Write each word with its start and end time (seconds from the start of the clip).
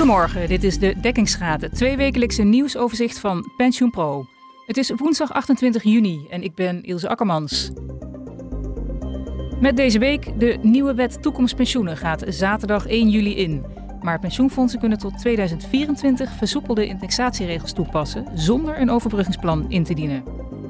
Goedemorgen, 0.00 0.48
dit 0.48 0.64
is 0.64 0.78
de 0.78 0.94
Dekkingsgraad, 1.00 1.60
het 1.60 1.74
tweewekelijkse 1.74 2.42
nieuwsoverzicht 2.42 3.18
van 3.18 3.52
PensioenPro. 3.56 4.26
Het 4.66 4.76
is 4.76 4.92
woensdag 4.96 5.32
28 5.32 5.82
juni 5.82 6.26
en 6.30 6.42
ik 6.42 6.54
ben 6.54 6.82
Ilse 6.82 7.08
Akkermans. 7.08 7.70
Met 9.60 9.76
deze 9.76 9.98
week 9.98 10.38
de 10.38 10.58
nieuwe 10.62 10.94
wet 10.94 11.22
toekomstpensioenen 11.22 11.96
gaat 11.96 12.24
zaterdag 12.28 12.86
1 12.86 13.08
juli 13.08 13.36
in. 13.36 13.64
Maar 14.02 14.18
pensioenfondsen 14.18 14.80
kunnen 14.80 14.98
tot 14.98 15.18
2024 15.18 16.32
versoepelde 16.32 16.86
indexatieregels 16.86 17.72
toepassen 17.72 18.26
zonder 18.34 18.80
een 18.80 18.90
overbruggingsplan 18.90 19.70
in 19.70 19.84
te 19.84 19.94
dienen. 19.94 20.24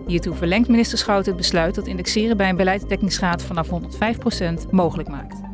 Hiertoe 0.06 0.34
verlengt 0.34 0.68
minister 0.68 0.98
Schouten 0.98 1.32
het 1.32 1.40
besluit 1.40 1.74
dat 1.74 1.86
indexeren 1.86 2.36
bij 2.36 2.48
een 2.48 2.56
beleidsdekkingsgraad 2.56 3.42
vanaf 3.42 3.68
105% 4.66 4.70
mogelijk 4.70 5.08
maakt. 5.08 5.49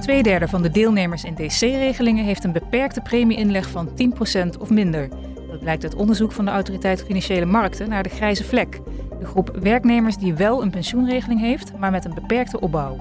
Tweederde 0.00 0.48
van 0.48 0.62
de 0.62 0.70
deelnemers 0.70 1.24
in 1.24 1.34
DC-regelingen 1.34 2.24
heeft 2.24 2.44
een 2.44 2.52
beperkte 2.52 3.00
premieinleg 3.00 3.70
van 3.70 3.88
10% 3.88 4.60
of 4.60 4.70
minder. 4.70 5.08
Dat 5.50 5.60
blijkt 5.60 5.82
uit 5.82 5.94
onderzoek 5.94 6.32
van 6.32 6.44
de 6.44 6.50
Autoriteit 6.50 7.04
Financiële 7.04 7.44
Markten 7.44 7.88
naar 7.88 8.02
de 8.02 8.08
grijze 8.08 8.44
vlek. 8.44 8.80
De 9.18 9.26
groep 9.26 9.56
werknemers 9.60 10.16
die 10.16 10.34
wel 10.34 10.62
een 10.62 10.70
pensioenregeling 10.70 11.40
heeft, 11.40 11.72
maar 11.78 11.90
met 11.90 12.04
een 12.04 12.14
beperkte 12.14 12.60
opbouw. 12.60 12.98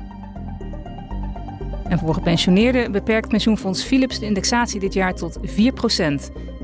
En 1.83 1.99
voor 1.99 2.13
gepensioneerden 2.13 2.91
beperkt 2.91 3.29
pensioenfonds 3.29 3.83
Philips 3.83 4.19
de 4.19 4.25
indexatie 4.25 4.79
dit 4.79 4.93
jaar 4.93 5.16
tot 5.16 5.39
4%. 5.39 5.41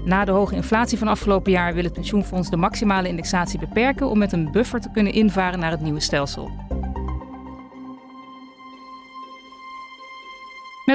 Na 0.06 0.26
de 0.26 0.32
hoge 0.32 0.56
inflatie 0.56 0.98
van 0.98 1.08
afgelopen 1.08 1.52
jaar 1.52 1.74
wil 1.74 1.84
het 1.84 1.94
pensioenfonds 1.94 2.50
de 2.50 2.58
maximale 2.58 3.08
indexatie 3.08 3.60
beperken 3.60 4.10
om 4.10 4.18
met 4.18 4.32
een 4.32 4.52
buffer 4.52 4.82
te 4.82 4.92
kunnen 4.92 5.14
invaren 5.14 5.60
naar 5.60 5.72
het 5.72 5.82
nieuwe 5.82 6.00
stelsel. 6.00 6.65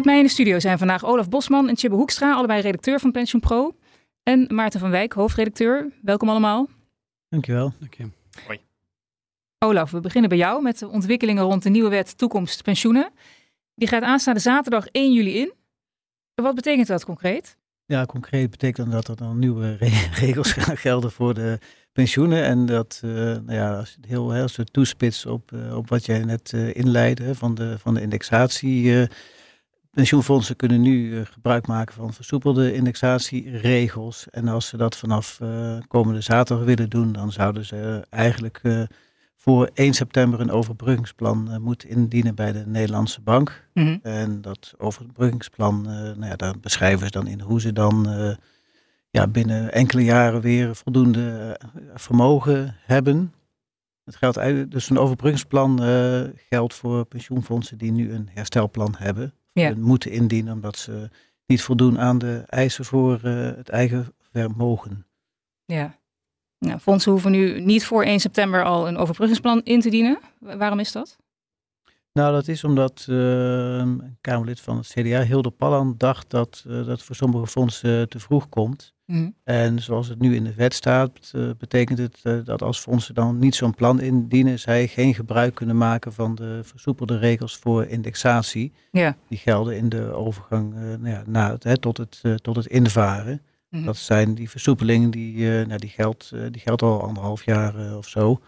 Met 0.00 0.08
mij 0.08 0.18
in 0.18 0.24
de 0.24 0.30
studio 0.30 0.58
zijn 0.58 0.78
vandaag 0.78 1.04
Olaf 1.04 1.28
Bosman 1.28 1.68
en 1.68 1.76
Chibbe 1.76 1.96
Hoekstra, 1.96 2.34
allebei 2.34 2.60
redacteur 2.60 3.00
van 3.00 3.12
Pensioen 3.12 3.40
Pro. 3.40 3.76
En 4.22 4.46
Maarten 4.54 4.80
van 4.80 4.90
Wijk, 4.90 5.12
hoofdredacteur. 5.12 5.92
Welkom 6.02 6.28
allemaal. 6.28 6.68
Dankjewel. 7.28 7.72
Dank 7.78 7.94
je. 7.94 8.08
Hoi. 8.46 8.60
Olaf, 9.58 9.90
we 9.90 10.00
beginnen 10.00 10.28
bij 10.28 10.38
jou 10.38 10.62
met 10.62 10.78
de 10.78 10.88
ontwikkelingen 10.88 11.42
rond 11.42 11.62
de 11.62 11.70
nieuwe 11.70 11.88
wet 11.88 12.18
Toekomst 12.18 12.62
Pensioenen. 12.62 13.10
Die 13.74 13.88
gaat 13.88 14.02
aanstaande 14.02 14.40
zaterdag 14.40 14.86
1 14.86 15.12
juli 15.12 15.38
in. 15.38 15.52
Wat 16.34 16.54
betekent 16.54 16.86
dat 16.86 17.04
concreet? 17.04 17.56
Ja, 17.84 18.06
concreet 18.06 18.50
betekent 18.50 18.92
dat 18.92 19.08
er 19.08 19.16
dan 19.16 19.38
nieuwe 19.38 19.76
regels 20.20 20.52
gaan 20.52 20.76
gelden 20.76 21.12
voor 21.12 21.34
de 21.34 21.58
pensioenen. 21.92 22.44
En 22.44 22.66
dat, 22.66 23.00
uh, 23.04 23.12
nou 23.12 23.52
ja, 23.52 23.76
als 23.76 23.88
je 23.88 23.96
het 24.00 24.10
heel, 24.10 24.32
heel 24.32 24.48
toespits 24.70 25.26
op, 25.26 25.52
uh, 25.52 25.76
op 25.76 25.88
wat 25.88 26.06
jij 26.06 26.24
net 26.24 26.52
uh, 26.52 26.74
inleidde 26.74 27.34
van 27.34 27.54
de, 27.54 27.78
van 27.78 27.94
de 27.94 28.00
indexatie 28.00 29.08
Pensioenfondsen 29.90 30.56
kunnen 30.56 30.80
nu 30.80 31.08
uh, 31.08 31.20
gebruik 31.24 31.66
maken 31.66 31.94
van 31.94 32.12
versoepelde 32.12 32.74
indexatieregels. 32.74 34.28
En 34.30 34.48
als 34.48 34.66
ze 34.66 34.76
dat 34.76 34.96
vanaf 34.96 35.38
uh, 35.42 35.78
komende 35.88 36.20
zaterdag 36.20 36.64
willen 36.64 36.90
doen, 36.90 37.12
dan 37.12 37.32
zouden 37.32 37.64
ze 37.64 38.06
eigenlijk 38.10 38.60
uh, 38.62 38.82
voor 39.36 39.70
1 39.74 39.94
september 39.94 40.40
een 40.40 40.50
overbruggingsplan 40.50 41.62
moeten 41.62 41.88
indienen 41.88 42.34
bij 42.34 42.52
de 42.52 42.66
Nederlandse 42.66 43.20
Bank. 43.20 43.68
Mm 43.74 43.84
-hmm. 43.84 43.98
En 44.02 44.40
dat 44.40 44.74
overbruggingsplan, 44.78 45.82
nou 45.82 46.26
ja, 46.26 46.36
daar 46.36 46.58
beschrijven 46.60 47.06
ze 47.06 47.12
dan 47.12 47.26
in 47.26 47.40
hoe 47.40 47.60
ze 47.60 47.72
dan 47.72 48.08
ja, 49.10 49.26
binnen 49.26 49.72
enkele 49.72 50.04
jaren 50.04 50.40
weer 50.40 50.76
voldoende 50.76 51.60
vermogen 51.94 52.76
hebben. 52.80 53.32
Het 54.04 54.16
geldt 54.16 54.70
dus 54.70 54.90
een 54.90 54.98
overbruggingsplan 54.98 55.80
geldt 56.48 56.74
voor 56.74 57.04
pensioenfondsen 57.04 57.78
die 57.78 57.92
nu 57.92 58.12
een 58.12 58.28
herstelplan 58.32 58.94
hebben 58.98 59.34
ja. 59.52 59.74
moeten 59.76 60.10
indienen 60.10 60.52
omdat 60.52 60.78
ze 60.78 61.10
niet 61.46 61.62
voldoen 61.62 61.98
aan 61.98 62.18
de 62.18 62.44
eisen 62.46 62.84
voor 62.84 63.20
uh, 63.24 63.56
het 63.56 63.68
eigen 63.68 64.14
vermogen. 64.32 65.06
Ja. 65.64 65.98
Nou, 66.58 66.78
fondsen 66.78 67.12
hoeven 67.12 67.30
nu 67.30 67.60
niet 67.60 67.84
voor 67.84 68.04
1 68.04 68.20
september 68.20 68.64
al 68.64 68.88
een 68.88 68.96
overbruggingsplan 68.96 69.60
in 69.64 69.80
te 69.80 69.90
dienen. 69.90 70.18
Waarom 70.38 70.78
is 70.78 70.92
dat? 70.92 71.18
Nou, 72.12 72.32
dat 72.32 72.48
is 72.48 72.64
omdat 72.64 73.06
uh, 73.08 73.16
een 73.76 74.16
Kamerlid 74.20 74.60
van 74.60 74.76
het 74.76 74.86
CDA, 74.86 75.22
Hilde 75.22 75.50
Palland, 75.50 76.00
dacht 76.00 76.30
dat 76.30 76.64
uh, 76.66 76.86
dat 76.86 77.02
voor 77.02 77.16
sommige 77.16 77.46
fondsen 77.46 78.08
te 78.08 78.18
vroeg 78.18 78.48
komt. 78.48 78.94
Mm. 79.10 79.34
En 79.44 79.82
zoals 79.82 80.08
het 80.08 80.20
nu 80.20 80.34
in 80.34 80.44
de 80.44 80.54
wet 80.54 80.74
staat, 80.74 81.32
uh, 81.36 81.50
betekent 81.58 81.98
het 81.98 82.20
uh, 82.22 82.44
dat 82.44 82.62
als 82.62 82.78
fondsen 82.78 83.14
dan 83.14 83.38
niet 83.38 83.54
zo'n 83.54 83.74
plan 83.74 84.00
indienen, 84.00 84.58
zij 84.58 84.88
geen 84.88 85.14
gebruik 85.14 85.54
kunnen 85.54 85.76
maken 85.76 86.12
van 86.12 86.34
de 86.34 86.60
versoepelde 86.62 87.18
regels 87.18 87.56
voor 87.56 87.84
indexatie. 87.84 88.72
Ja. 88.90 89.16
Die 89.28 89.38
gelden 89.38 89.76
in 89.76 89.88
de 89.88 90.12
overgang 90.12 90.74
uh, 90.74 90.80
nou 90.80 91.08
ja, 91.08 91.22
na 91.26 91.50
het, 91.50 91.64
hè, 91.64 91.78
tot, 91.78 91.96
het, 91.96 92.22
tot 92.42 92.56
het 92.56 92.66
invaren. 92.66 93.42
Mm. 93.68 93.84
Dat 93.84 93.96
zijn 93.96 94.34
die 94.34 94.50
versoepelingen, 94.50 95.10
die, 95.10 95.46
nou, 95.46 95.78
die, 95.78 95.88
geldt, 95.88 96.32
die 96.50 96.60
geldt 96.60 96.82
al 96.82 97.02
anderhalf 97.02 97.44
jaar 97.44 97.96
of 97.96 98.08
zo. 98.08 98.40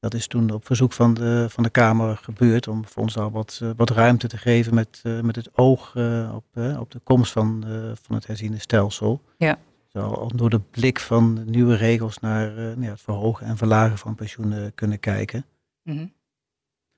Dat 0.00 0.14
is 0.14 0.26
toen 0.26 0.50
op 0.50 0.66
verzoek 0.66 0.92
van 0.92 1.14
de, 1.14 1.46
van 1.48 1.62
de 1.62 1.70
Kamer 1.70 2.16
gebeurd 2.16 2.68
om 2.68 2.86
voor 2.86 3.02
ons 3.02 3.16
al 3.18 3.30
wat, 3.30 3.62
wat 3.76 3.90
ruimte 3.90 4.28
te 4.28 4.36
geven 4.36 4.74
met, 4.74 5.02
met 5.22 5.36
het 5.36 5.56
oog 5.56 5.96
op, 6.34 6.44
op 6.78 6.90
de 6.90 7.00
komst 7.04 7.32
van, 7.32 7.64
van 8.02 8.14
het 8.14 8.26
herziene 8.26 8.58
stelsel. 8.58 9.22
Ja. 9.36 9.58
Zo 9.88 10.30
door 10.34 10.50
de 10.50 10.60
blik 10.60 11.00
van 11.00 11.34
de 11.34 11.44
nieuwe 11.44 11.74
regels 11.74 12.18
naar 12.18 12.58
uh, 12.58 12.82
ja, 12.82 12.90
het 12.90 13.00
verhogen 13.00 13.46
en 13.46 13.56
verlagen 13.56 13.98
van 13.98 14.14
pensioenen 14.14 14.74
kunnen 14.74 15.00
kijken. 15.00 15.44
Mm 15.82 15.96
-hmm. 15.96 16.12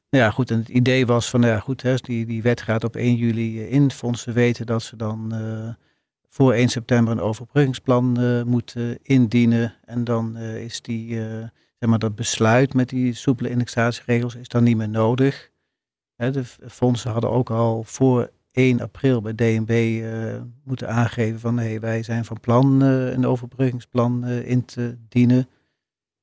Ja, 0.09 0.31
goed. 0.31 0.51
En 0.51 0.59
het 0.59 0.69
idee 0.69 1.07
was 1.07 1.31
van, 1.31 1.43
ja, 1.43 1.59
goed, 1.59 1.83
hè, 1.83 1.95
die, 1.95 2.27
die 2.27 2.43
wet 2.43 2.63
gaat 2.63 2.85
op 2.85 2.97
1 2.97 3.17
juli 3.17 3.67
in. 3.67 3.91
Fondsen 3.91 4.35
weten 4.35 4.67
dat 4.67 4.83
ze 4.83 4.97
dan 4.97 5.35
uh, 5.35 5.69
voor 6.29 6.53
1 6.53 6.69
september 6.69 7.13
een 7.13 7.21
overbruggingsplan 7.21 8.21
uh, 8.21 8.43
moeten 8.43 8.99
indienen. 9.03 9.75
En 9.85 10.05
dan 10.05 10.37
is 10.37 10.83
die, 10.83 11.15
zeg 11.79 11.89
maar, 11.89 11.99
dat 11.99 12.15
besluit 12.15 12.75
met 12.75 12.89
die 12.89 13.15
soepele 13.15 13.51
indexatieregels 13.51 14.35
is 14.35 14.49
dan 14.49 14.63
niet 14.63 14.77
meer 14.77 14.89
nodig. 14.89 15.51
Hè, 16.17 16.31
de 16.31 16.45
fondsen 16.69 17.11
hadden 17.11 17.31
ook 17.31 17.51
al 17.51 17.85
voor 17.85 18.31
1 18.53 18.81
april 18.81 19.21
bij 19.21 19.35
DNB 19.35 19.71
uh, 19.71 20.41
moeten 20.65 20.89
aangeven 20.89 21.41
van 21.41 21.59
hey, 21.59 21.81
wij 21.81 22.03
zijn 22.03 22.25
van 22.25 22.41
plan 22.41 22.83
uh, 22.83 23.13
een 23.13 23.27
overbruggingsplan 23.27 24.25
uh, 24.25 24.49
in 24.49 24.65
te 24.65 24.99
dienen. 25.09 25.49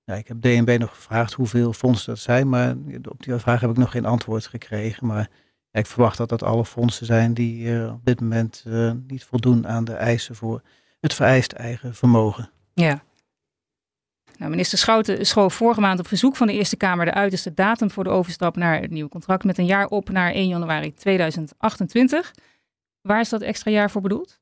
Ik 0.06 0.28
heb 0.28 0.42
DNB 0.42 0.76
nog 0.80 0.90
gevraagd 0.90 1.34
hoeveel 1.34 1.74
fondsen 1.74 2.14
dat 2.14 2.20
zijn, 2.20 2.50
maar 2.50 2.76
op 3.10 3.24
die 3.24 3.36
vraag 3.36 3.62
heb 3.62 3.70
ik 3.70 3.78
nog 3.78 3.92
geen 3.92 4.06
antwoord 4.06 4.48
gekregen. 4.48 5.08
Maar 5.08 5.30
ik 5.72 5.86
verwacht 5.86 6.18
dat 6.18 6.30
dat 6.30 6.44
alle 6.44 6.66
fondsen 6.66 7.06
zijn 7.06 7.34
die 7.34 7.90
op 7.92 8.06
dit 8.06 8.22
moment 8.22 8.66
niet 9.08 9.24
voldoen 9.24 9.68
aan 9.68 9.84
de 9.84 9.94
eisen 9.94 10.36
voor 10.36 10.62
het 11.00 11.14
vereist 11.14 11.52
eigen 11.52 11.96
vermogen. 11.96 12.50
Ja. 12.74 13.04
Nou, 14.38 14.52
minister 14.52 14.78
Schouten 14.78 15.26
schoof 15.26 15.54
vorige 15.54 15.82
maand 15.82 16.00
op 16.00 16.08
verzoek 16.08 16.36
van 16.36 16.48
de 16.48 16.54
Eerste 16.54 16.78
Kamer 16.78 17.06
de 17.06 17.14
uiterste 17.14 17.54
datum 17.54 17.92
voor 17.92 18.04
de 18.04 18.10
overstap 18.10 18.56
naar 18.56 18.82
het 18.82 18.92
nieuwe 18.92 19.10
contract 19.10 19.44
met 19.44 19.58
een 19.58 19.66
jaar 19.66 19.88
op 19.88 20.10
naar 20.10 20.32
1 20.32 20.48
januari 20.48 20.94
2028. 20.94 22.34
Waar 23.02 23.20
is 23.20 23.30
dat 23.30 23.42
extra 23.42 23.72
jaar 23.72 23.92
voor 23.92 24.02
bedoeld? 24.02 24.40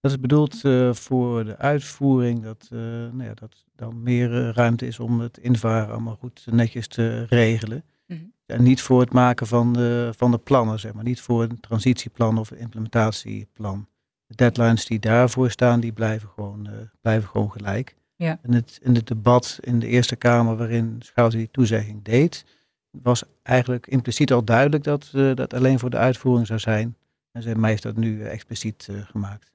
Dat 0.00 0.10
is 0.10 0.20
bedoeld 0.20 0.64
uh, 0.64 0.92
voor 0.92 1.44
de 1.44 1.56
uitvoering, 1.56 2.42
dat, 2.42 2.68
uh, 2.72 2.80
nou 2.80 3.22
ja, 3.22 3.34
dat 3.34 3.64
dan 3.76 4.02
meer 4.02 4.32
uh, 4.32 4.50
ruimte 4.50 4.86
is 4.86 4.98
om 4.98 5.20
het 5.20 5.38
invaren 5.38 5.92
allemaal 5.92 6.16
goed 6.16 6.46
netjes 6.50 6.88
te 6.88 7.24
regelen. 7.28 7.84
Mm 8.06 8.16
-hmm. 8.16 8.32
En 8.46 8.62
niet 8.62 8.82
voor 8.82 9.00
het 9.00 9.12
maken 9.12 9.46
van 9.46 9.72
de, 9.72 10.10
van 10.16 10.30
de 10.30 10.38
plannen, 10.38 10.80
zeg 10.80 10.92
maar. 10.92 11.04
Niet 11.04 11.20
voor 11.20 11.42
een 11.42 11.60
transitieplan 11.60 12.38
of 12.38 12.50
een 12.50 12.58
implementatieplan. 12.58 13.88
De 14.26 14.34
deadlines 14.34 14.84
die 14.84 14.98
daarvoor 14.98 15.50
staan, 15.50 15.80
die 15.80 15.92
blijven 15.92 16.28
gewoon, 16.28 16.68
blijven 17.00 17.28
gewoon 17.28 17.50
gelijk. 17.50 17.96
Ja. 18.16 18.38
En 18.42 18.52
het, 18.52 18.78
in 18.82 18.94
het 18.94 19.06
debat 19.06 19.58
in 19.60 19.78
de 19.78 19.86
Eerste 19.86 20.16
Kamer 20.16 20.56
waarin 20.56 20.96
Schouten 20.98 21.38
die 21.38 21.50
toezegging 21.50 22.04
deed, 22.04 22.44
was 22.90 23.22
eigenlijk 23.42 23.86
impliciet 23.86 24.32
al 24.32 24.44
duidelijk 24.44 24.84
dat 24.84 25.12
uh, 25.14 25.34
dat 25.34 25.54
alleen 25.54 25.78
voor 25.78 25.90
de 25.90 25.96
uitvoering 25.96 26.46
zou 26.46 26.58
zijn. 26.58 26.96
En 27.32 27.42
zij 27.42 27.54
mij 27.54 27.70
heeft 27.70 27.82
dat 27.82 27.96
nu 27.96 28.18
uh, 28.18 28.32
expliciet 28.32 28.88
uh, 28.90 29.02
gemaakt. 29.04 29.52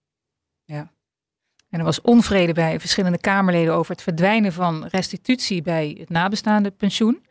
Ja. 0.63 0.91
En 1.69 1.79
er 1.79 1.85
was 1.85 2.01
onvrede 2.01 2.53
bij 2.53 2.79
verschillende 2.79 3.17
Kamerleden 3.17 3.73
over 3.73 3.91
het 3.91 4.01
verdwijnen 4.01 4.53
van 4.53 4.85
restitutie 4.85 5.61
bij 5.61 5.95
het 5.99 6.09
nabestaande 6.09 6.71
pensioen. 6.71 7.25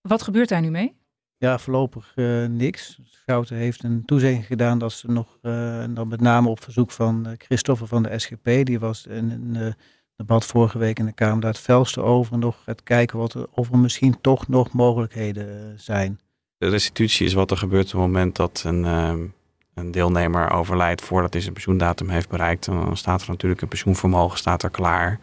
Wat 0.00 0.22
gebeurt 0.22 0.48
daar 0.48 0.60
nu 0.60 0.70
mee? 0.70 0.96
Ja, 1.36 1.58
voorlopig 1.58 2.12
niks. 2.48 3.00
Schouten 3.04 3.56
heeft 3.56 3.82
een 3.82 4.04
toezegging 4.04 4.46
gedaan 4.46 4.78
dat 4.78 4.92
ze 4.92 5.10
nog, 5.10 5.38
en 5.42 5.94
dan 5.94 6.08
met 6.08 6.20
name 6.20 6.48
op 6.48 6.62
verzoek 6.62 6.90
van 6.90 7.34
Christoffer 7.38 7.86
van 7.86 8.02
de 8.02 8.18
SGP, 8.18 8.44
die 8.44 8.78
was 8.78 9.06
in 9.06 9.30
een 9.30 9.74
debat 10.16 10.44
vorige 10.44 10.78
week 10.78 10.98
in 10.98 11.06
de 11.06 11.12
Kamer 11.12 11.40
daar 11.40 11.50
het 11.50 11.60
felste 11.60 12.00
over. 12.00 12.38
Nog 12.38 12.56
het 12.64 12.82
kijken 12.82 13.18
wat 13.18 13.34
er, 13.34 13.46
of 13.50 13.70
er 13.70 13.78
misschien 13.78 14.20
toch 14.20 14.48
nog 14.48 14.72
mogelijkheden 14.72 15.48
eh, 15.48 15.72
zijn. 15.76 16.20
De 16.56 16.68
restitutie 16.68 17.26
is 17.26 17.34
wat 17.34 17.50
er 17.50 17.56
gebeurt 17.56 17.84
op 17.84 17.92
het 17.92 18.00
moment 18.00 18.36
dat 18.36 18.62
een, 18.66 18.84
um, 18.84 19.34
een 19.74 19.90
deelnemer 19.90 20.50
overlijdt 20.50 21.02
voordat 21.02 21.32
hij 21.32 21.42
zijn 21.42 21.54
pensioendatum 21.54 22.08
heeft 22.08 22.28
bereikt. 22.28 22.64
Dan 22.64 22.96
staat 22.96 23.22
er 23.22 23.28
natuurlijk 23.28 23.62
een 23.62 23.68
pensioenvermogen 23.68 24.38
staat 24.38 24.62
er 24.62 24.70
klaar. 24.70 25.18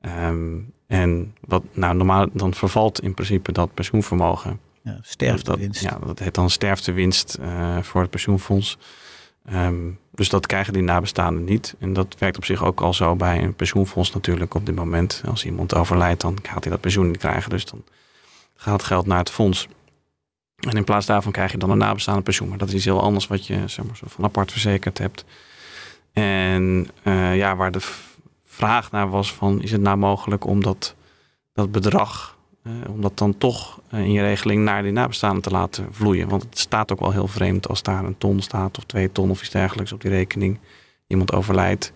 Um, 0.00 0.72
en 0.86 1.34
wat 1.40 1.62
nou 1.72 1.94
normaal, 1.94 2.26
dan 2.32 2.54
vervalt 2.54 3.02
in 3.02 3.14
principe 3.14 3.52
dat 3.52 3.74
pensioenvermogen. 3.74 4.60
Ja, 4.82 4.98
sterftewinst. 5.02 5.82
Dat, 5.82 5.92
ja, 5.92 6.06
dat 6.06 6.18
heet 6.18 6.34
dan 6.34 6.50
sterftewinst 6.50 7.38
uh, 7.40 7.78
voor 7.82 8.00
het 8.00 8.10
pensioenfonds. 8.10 8.78
Um, 9.52 9.98
dus 10.14 10.28
dat 10.28 10.46
krijgen 10.46 10.72
die 10.72 10.82
nabestaanden 10.82 11.44
niet. 11.44 11.74
En 11.78 11.92
dat 11.92 12.16
werkt 12.18 12.36
op 12.36 12.44
zich 12.44 12.64
ook 12.64 12.80
al 12.80 12.94
zo 12.94 13.16
bij 13.16 13.42
een 13.42 13.54
pensioenfonds 13.54 14.12
natuurlijk 14.12 14.54
op 14.54 14.66
dit 14.66 14.74
moment. 14.74 15.22
Als 15.26 15.44
iemand 15.44 15.74
overlijdt, 15.74 16.20
dan 16.20 16.38
gaat 16.42 16.62
hij 16.62 16.72
dat 16.72 16.80
pensioen 16.80 17.06
niet 17.06 17.18
krijgen. 17.18 17.50
Dus 17.50 17.64
dan 17.64 17.84
gaat 18.56 18.72
het 18.72 18.82
geld 18.82 19.06
naar 19.06 19.18
het 19.18 19.30
fonds. 19.30 19.68
En 20.56 20.76
in 20.76 20.84
plaats 20.84 21.06
daarvan 21.06 21.32
krijg 21.32 21.52
je 21.52 21.58
dan 21.58 21.70
een 21.70 21.78
nabestaande 21.78 22.22
pensioen. 22.22 22.48
Maar 22.48 22.58
dat 22.58 22.68
is 22.68 22.74
iets 22.74 22.84
heel 22.84 23.02
anders 23.02 23.26
wat 23.26 23.46
je 23.46 23.68
zeg 23.68 23.84
maar, 23.84 23.96
zo 23.96 24.06
van 24.08 24.24
apart 24.24 24.52
verzekerd 24.52 24.98
hebt. 24.98 25.24
En 26.12 26.88
uh, 27.04 27.36
ja, 27.36 27.56
waar 27.56 27.72
de 27.72 27.80
vraag 28.46 28.90
naar 28.90 29.10
was 29.10 29.32
van... 29.32 29.62
is 29.62 29.72
het 29.72 29.80
nou 29.80 29.96
mogelijk 29.96 30.46
om 30.46 30.62
dat, 30.62 30.94
dat 31.52 31.72
bedrag... 31.72 32.36
Uh, 32.66 32.72
om 32.88 33.00
dat 33.00 33.18
dan 33.18 33.38
toch 33.38 33.80
uh, 33.90 34.00
in 34.00 34.12
je 34.12 34.20
regeling 34.20 34.64
naar 34.64 34.82
die 34.82 34.92
nabestaanden 34.92 35.42
te 35.42 35.50
laten 35.50 35.86
vloeien. 35.90 36.28
Want 36.28 36.42
het 36.42 36.58
staat 36.58 36.92
ook 36.92 37.00
wel 37.00 37.10
heel 37.10 37.28
vreemd 37.28 37.68
als 37.68 37.82
daar 37.82 38.04
een 38.04 38.18
ton 38.18 38.40
staat... 38.40 38.78
of 38.78 38.84
twee 38.84 39.12
ton 39.12 39.30
of 39.30 39.40
iets 39.40 39.50
dergelijks 39.50 39.92
op 39.92 40.00
die 40.00 40.10
rekening. 40.10 40.58
Iemand 41.06 41.32
overlijdt. 41.32 41.92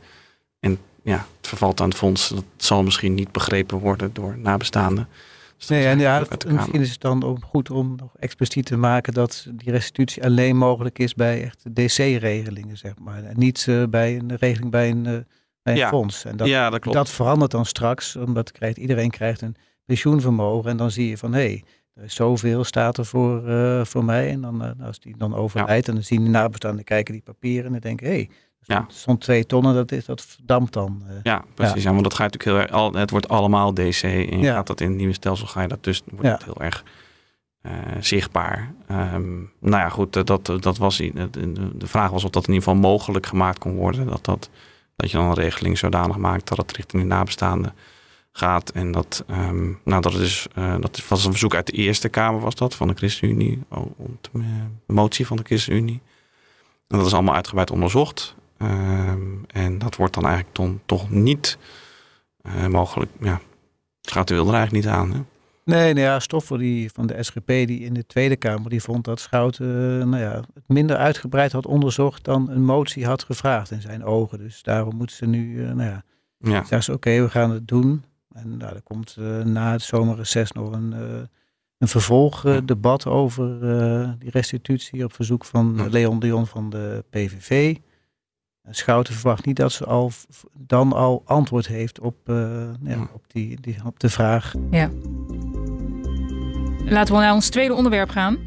En 0.61 0.79
ja, 1.03 1.27
het 1.37 1.49
vervalt 1.49 1.81
aan 1.81 1.89
het 1.89 1.99
fonds. 1.99 2.29
Dat 2.29 2.45
zal 2.57 2.83
misschien 2.83 3.15
niet 3.15 3.33
begrepen 3.33 3.79
worden 3.79 4.11
door 4.13 4.39
nabestaanden. 4.39 5.09
Dus 5.57 5.69
nee, 5.69 5.87
en 5.87 5.99
ja, 5.99 6.25
misschien 6.47 6.81
is 6.81 6.91
het 6.91 7.01
dan 7.01 7.41
goed 7.45 7.71
om 7.71 7.97
nog 7.97 8.11
expliciet 8.19 8.67
te 8.67 8.77
maken 8.77 9.13
dat 9.13 9.47
die 9.53 9.71
restitutie 9.71 10.25
alleen 10.25 10.57
mogelijk 10.57 10.99
is 10.99 11.15
bij 11.15 11.43
echt 11.43 11.75
DC-regelingen, 11.75 12.77
zeg 12.77 12.93
maar. 12.99 13.25
En 13.25 13.39
niet 13.39 13.67
uh, 13.69 13.85
bij 13.85 14.17
een 14.17 14.37
regeling 14.37 14.71
bij 14.71 14.91
een, 14.91 15.05
uh, 15.05 15.19
bij 15.63 15.73
een 15.73 15.77
ja. 15.77 15.89
fonds. 15.89 16.25
En 16.25 16.37
dat, 16.37 16.49
ja, 16.49 16.71
dat 16.71 16.81
klopt. 16.81 16.97
Dat 16.97 17.11
verandert 17.11 17.51
dan 17.51 17.67
straks, 17.67 18.17
omdat 18.17 18.53
krijgt, 18.53 18.77
iedereen 18.77 19.11
krijgt 19.11 19.41
een 19.41 19.57
pensioenvermogen. 19.87 20.71
En 20.71 20.77
dan 20.77 20.91
zie 20.91 21.09
je 21.09 21.19
van, 21.19 21.33
hé, 21.33 21.41
hey, 21.41 21.65
er 21.95 22.05
is 22.05 22.15
zoveel 22.15 22.65
staat 22.65 22.99
er 22.99 23.07
voor, 23.07 23.49
uh, 23.49 23.85
voor 23.85 24.05
mij. 24.05 24.31
En 24.31 24.41
dan, 24.41 24.81
als 24.81 25.01
die 25.01 25.17
dan 25.17 25.35
overlijdt, 25.35 25.87
ja. 25.87 25.93
en 25.93 25.95
dan 25.95 26.05
zien 26.05 26.25
de 26.25 26.31
nabestaanden 26.31 26.85
kijken 26.85 27.13
die 27.13 27.23
papieren 27.23 27.75
en 27.75 27.81
denken, 27.81 28.07
hé, 28.07 28.13
hey, 28.13 28.29
ja. 28.61 28.85
stond 28.89 29.21
twee 29.21 29.47
tonnen, 29.47 29.75
dat, 29.75 29.93
is, 29.93 30.05
dat 30.05 30.23
verdampt 30.23 30.73
dan. 30.73 31.03
Uh, 31.09 31.13
ja, 31.23 31.45
precies. 31.55 31.83
Ja. 31.83 31.91
want 31.91 32.03
dat 32.03 32.15
gaat 32.15 32.33
natuurlijk 32.33 32.59
heel 32.59 32.79
erg, 32.79 32.83
al, 32.83 32.93
het 32.93 33.11
wordt 33.11 33.29
allemaal 33.29 33.75
DC 33.75 34.03
en 34.03 34.11
je 34.11 34.39
ja. 34.39 34.55
gaat 34.55 34.67
dat 34.67 34.81
in 34.81 34.89
het 34.89 34.97
nieuwe 34.97 35.13
stelsel, 35.13 35.47
ga 35.47 35.63
je 35.63 35.69
dat 35.69 35.85
dus, 35.85 36.03
wordt 36.11 36.29
het 36.29 36.45
heel 36.45 36.61
erg 36.61 36.85
uh, 37.63 37.73
zichtbaar. 38.01 38.75
Um, 38.91 39.53
nou 39.61 39.83
ja, 39.83 39.89
goed, 39.89 40.27
dat, 40.27 40.47
dat 40.61 40.79
was, 40.79 40.97
de, 40.97 41.29
de 41.75 41.87
vraag 41.87 42.11
was 42.11 42.25
of 42.25 42.31
dat 42.31 42.47
in 42.47 42.53
ieder 42.53 42.69
geval 42.69 42.91
mogelijk 42.91 43.27
gemaakt 43.27 43.59
kon 43.59 43.75
worden. 43.75 44.07
Dat, 44.07 44.25
dat, 44.25 44.51
dat 44.97 45.11
je 45.11 45.17
dan 45.17 45.27
een 45.27 45.35
regeling 45.35 45.79
zodanig 45.79 46.17
maakt 46.17 46.49
dat 46.49 46.59
het 46.59 46.73
richting 46.73 47.03
de 47.03 47.09
nabestaanden 47.09 47.75
gaat. 48.37 48.71
En 48.71 48.93
dat, 48.93 49.25
um, 49.31 49.79
nou, 49.85 50.03
dat, 50.03 50.15
is, 50.15 50.47
uh, 50.59 50.75
dat 50.81 51.09
was 51.09 51.25
een 51.25 51.31
verzoek 51.31 51.55
uit 51.55 51.67
de 51.67 51.73
Eerste 51.73 52.09
Kamer, 52.09 52.41
was 52.41 52.55
dat, 52.55 52.75
van 52.75 52.89
de 52.89 52.95
ChristenUnie, 52.95 53.63
oh, 53.69 53.87
de 54.33 54.93
motie 54.93 55.27
van 55.27 55.37
de 55.37 55.43
ChristenUnie. 55.43 56.01
En 56.89 56.99
dat 56.99 57.07
is 57.07 57.13
allemaal 57.13 57.35
uitgebreid 57.35 57.71
onderzocht. 57.71 58.35
Um, 58.59 59.45
en 59.47 59.79
dat 59.79 59.97
wordt 59.97 60.15
dan 60.15 60.25
eigenlijk 60.25 60.55
ton, 60.55 60.81
toch 60.87 61.11
niet 61.11 61.59
uh, 62.43 62.67
mogelijk. 62.67 63.11
Ja, 63.21 63.41
het 64.01 64.13
gaat 64.13 64.29
de 64.29 64.35
wilde 64.35 64.53
eigenlijk 64.53 64.85
niet 64.85 64.95
aan. 64.95 65.13
Hè? 65.13 65.21
Nee, 65.65 65.93
nou 65.95 66.07
ja, 66.07 66.19
Stoffel 66.19 66.57
die, 66.57 66.91
van 66.93 67.07
de 67.07 67.23
SGP 67.23 67.47
die 67.47 67.81
in 67.81 67.95
de 67.95 68.07
Tweede 68.07 68.37
Kamer 68.37 68.71
die 68.71 68.83
vond 68.83 69.05
dat 69.05 69.21
Schouten 69.21 69.67
uh, 69.67 70.05
nou 70.05 70.23
ja, 70.23 70.43
het 70.55 70.65
minder 70.67 70.97
uitgebreid 70.97 71.53
had 71.53 71.67
onderzocht 71.67 72.25
dan 72.25 72.51
een 72.51 72.65
motie 72.65 73.07
had 73.07 73.25
gevraagd 73.25 73.71
in 73.71 73.81
zijn 73.81 74.05
ogen. 74.05 74.39
Dus 74.39 74.63
daarom 74.63 74.97
moeten 74.97 75.17
ze 75.17 75.27
nu, 75.27 75.55
uh, 75.55 75.73
nou 75.73 75.91
ja, 75.91 76.03
ja. 76.39 76.59
zeggen 76.59 76.83
ze 76.83 76.93
oké, 76.93 77.09
okay, 77.09 77.23
we 77.23 77.31
gaan 77.31 77.51
het 77.51 77.69
doen. 77.69 78.05
En 78.37 78.57
nou, 78.57 78.75
er 78.75 78.83
komt 78.83 79.17
na 79.45 79.73
het 79.73 79.83
zomerreces 79.83 80.53
nog 80.53 80.73
een, 80.73 80.93
een 81.79 81.89
vervolgdebat 81.89 83.07
over 83.07 83.61
die 84.19 84.31
restitutie 84.31 85.05
op 85.05 85.13
verzoek 85.13 85.45
van. 85.45 85.91
Leon 85.91 86.19
Dion 86.19 86.47
van 86.47 86.71
de 86.71 87.05
PVV. 87.11 87.77
Schouten 88.71 89.15
verwacht 89.15 89.47
niet 89.47 89.57
dat 89.57 89.73
ze 89.73 89.85
al 89.85 90.11
dan 90.53 90.93
al 90.93 91.23
antwoord 91.25 91.67
heeft 91.67 92.01
op, 92.01 92.17
uh, 92.29 92.37
ja, 92.83 93.09
op, 93.13 93.25
die, 93.27 93.61
die, 93.61 93.77
op 93.85 94.01
de 94.01 94.09
vraag. 94.09 94.55
Ja. 94.71 94.91
Laten 96.85 97.15
we 97.15 97.21
naar 97.21 97.35
ons 97.35 97.49
tweede 97.49 97.75
onderwerp 97.75 98.09
gaan. 98.09 98.39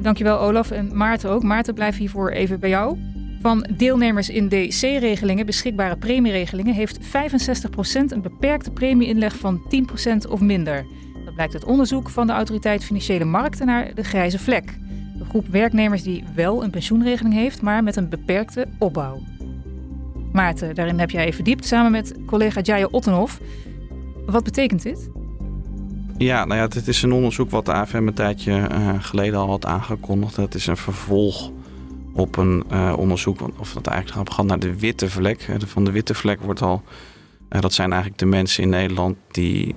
Dankjewel 0.00 0.38
Olaf 0.38 0.70
en 0.70 0.96
Maarten 0.96 1.30
ook. 1.30 1.42
Maarten, 1.42 1.74
blijf 1.74 1.96
hiervoor 1.96 2.30
even 2.30 2.60
bij 2.60 2.68
jou. 2.68 3.11
Van 3.42 3.66
deelnemers 3.76 4.28
in 4.28 4.48
DC-regelingen, 4.48 5.46
beschikbare 5.46 5.96
premieregelingen, 5.96 6.74
heeft 6.74 6.98
65% 6.98 7.02
een 8.08 8.22
beperkte 8.22 8.70
premieinleg 8.70 9.36
van 9.36 9.62
10% 10.26 10.30
of 10.30 10.40
minder. 10.40 10.86
Dat 11.24 11.34
blijkt 11.34 11.54
uit 11.54 11.64
onderzoek 11.64 12.10
van 12.10 12.26
de 12.26 12.32
Autoriteit 12.32 12.84
Financiële 12.84 13.24
Markten 13.24 13.66
naar 13.66 13.94
de 13.94 14.04
grijze 14.04 14.38
vlek. 14.38 14.78
De 15.18 15.24
groep 15.24 15.46
werknemers 15.46 16.02
die 16.02 16.24
wel 16.34 16.64
een 16.64 16.70
pensioenregeling 16.70 17.34
heeft, 17.34 17.62
maar 17.62 17.82
met 17.82 17.96
een 17.96 18.08
beperkte 18.08 18.66
opbouw. 18.78 19.20
Maarten, 20.32 20.74
daarin 20.74 20.98
heb 20.98 21.10
jij 21.10 21.32
verdiept 21.32 21.66
samen 21.66 21.90
met 21.90 22.14
collega 22.26 22.60
Jaya 22.60 22.88
Ottenhoff. 22.90 23.40
Wat 24.26 24.44
betekent 24.44 24.82
dit? 24.82 25.10
Ja, 26.16 26.44
nou 26.44 26.60
ja, 26.60 26.66
dit 26.66 26.88
is 26.88 27.02
een 27.02 27.12
onderzoek 27.12 27.50
wat 27.50 27.66
de 27.66 27.72
AFM 27.72 28.06
een 28.06 28.14
tijdje 28.14 28.68
uh, 28.72 28.94
geleden 28.98 29.38
al 29.38 29.48
had 29.48 29.66
aangekondigd. 29.66 30.36
Het 30.36 30.54
is 30.54 30.66
een 30.66 30.76
vervolg 30.76 31.50
op 32.12 32.36
een 32.36 32.64
uh, 32.72 32.92
onderzoek, 32.96 33.40
of 33.56 33.72
dat 33.72 33.86
eigenlijk 33.86 34.32
gaat 34.32 34.46
naar 34.46 34.58
de 34.58 34.78
witte 34.78 35.10
vlek. 35.10 35.48
Van 35.66 35.84
de 35.84 35.90
witte 35.90 36.14
vlek 36.14 36.40
wordt 36.40 36.62
al, 36.62 36.82
uh, 37.50 37.60
dat 37.60 37.72
zijn 37.72 37.90
eigenlijk 37.90 38.20
de 38.20 38.26
mensen 38.26 38.62
in 38.62 38.68
Nederland 38.68 39.16
die, 39.30 39.74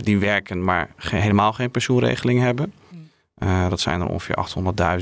die 0.00 0.18
werken, 0.18 0.64
maar 0.64 0.90
geen, 0.96 1.20
helemaal 1.20 1.52
geen 1.52 1.70
pensioenregeling 1.70 2.40
hebben. 2.40 2.72
Hmm. 2.88 3.68
dat 3.68 3.80
zijn 3.80 4.00
er 4.00 4.08
ongeveer 4.08 4.36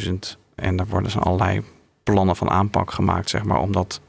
800.000. 0.04 0.14
En 0.54 0.76
daar 0.76 0.86
worden 0.86 1.12
dus 1.12 1.22
allerlei 1.22 1.62
plannen 2.02 2.36
van 2.36 2.50
aanpak 2.50 2.90
gemaakt, 2.90 3.30
zeg 3.30 3.44
maar, 3.44 3.60
om 3.60 3.72
dat 3.72 4.00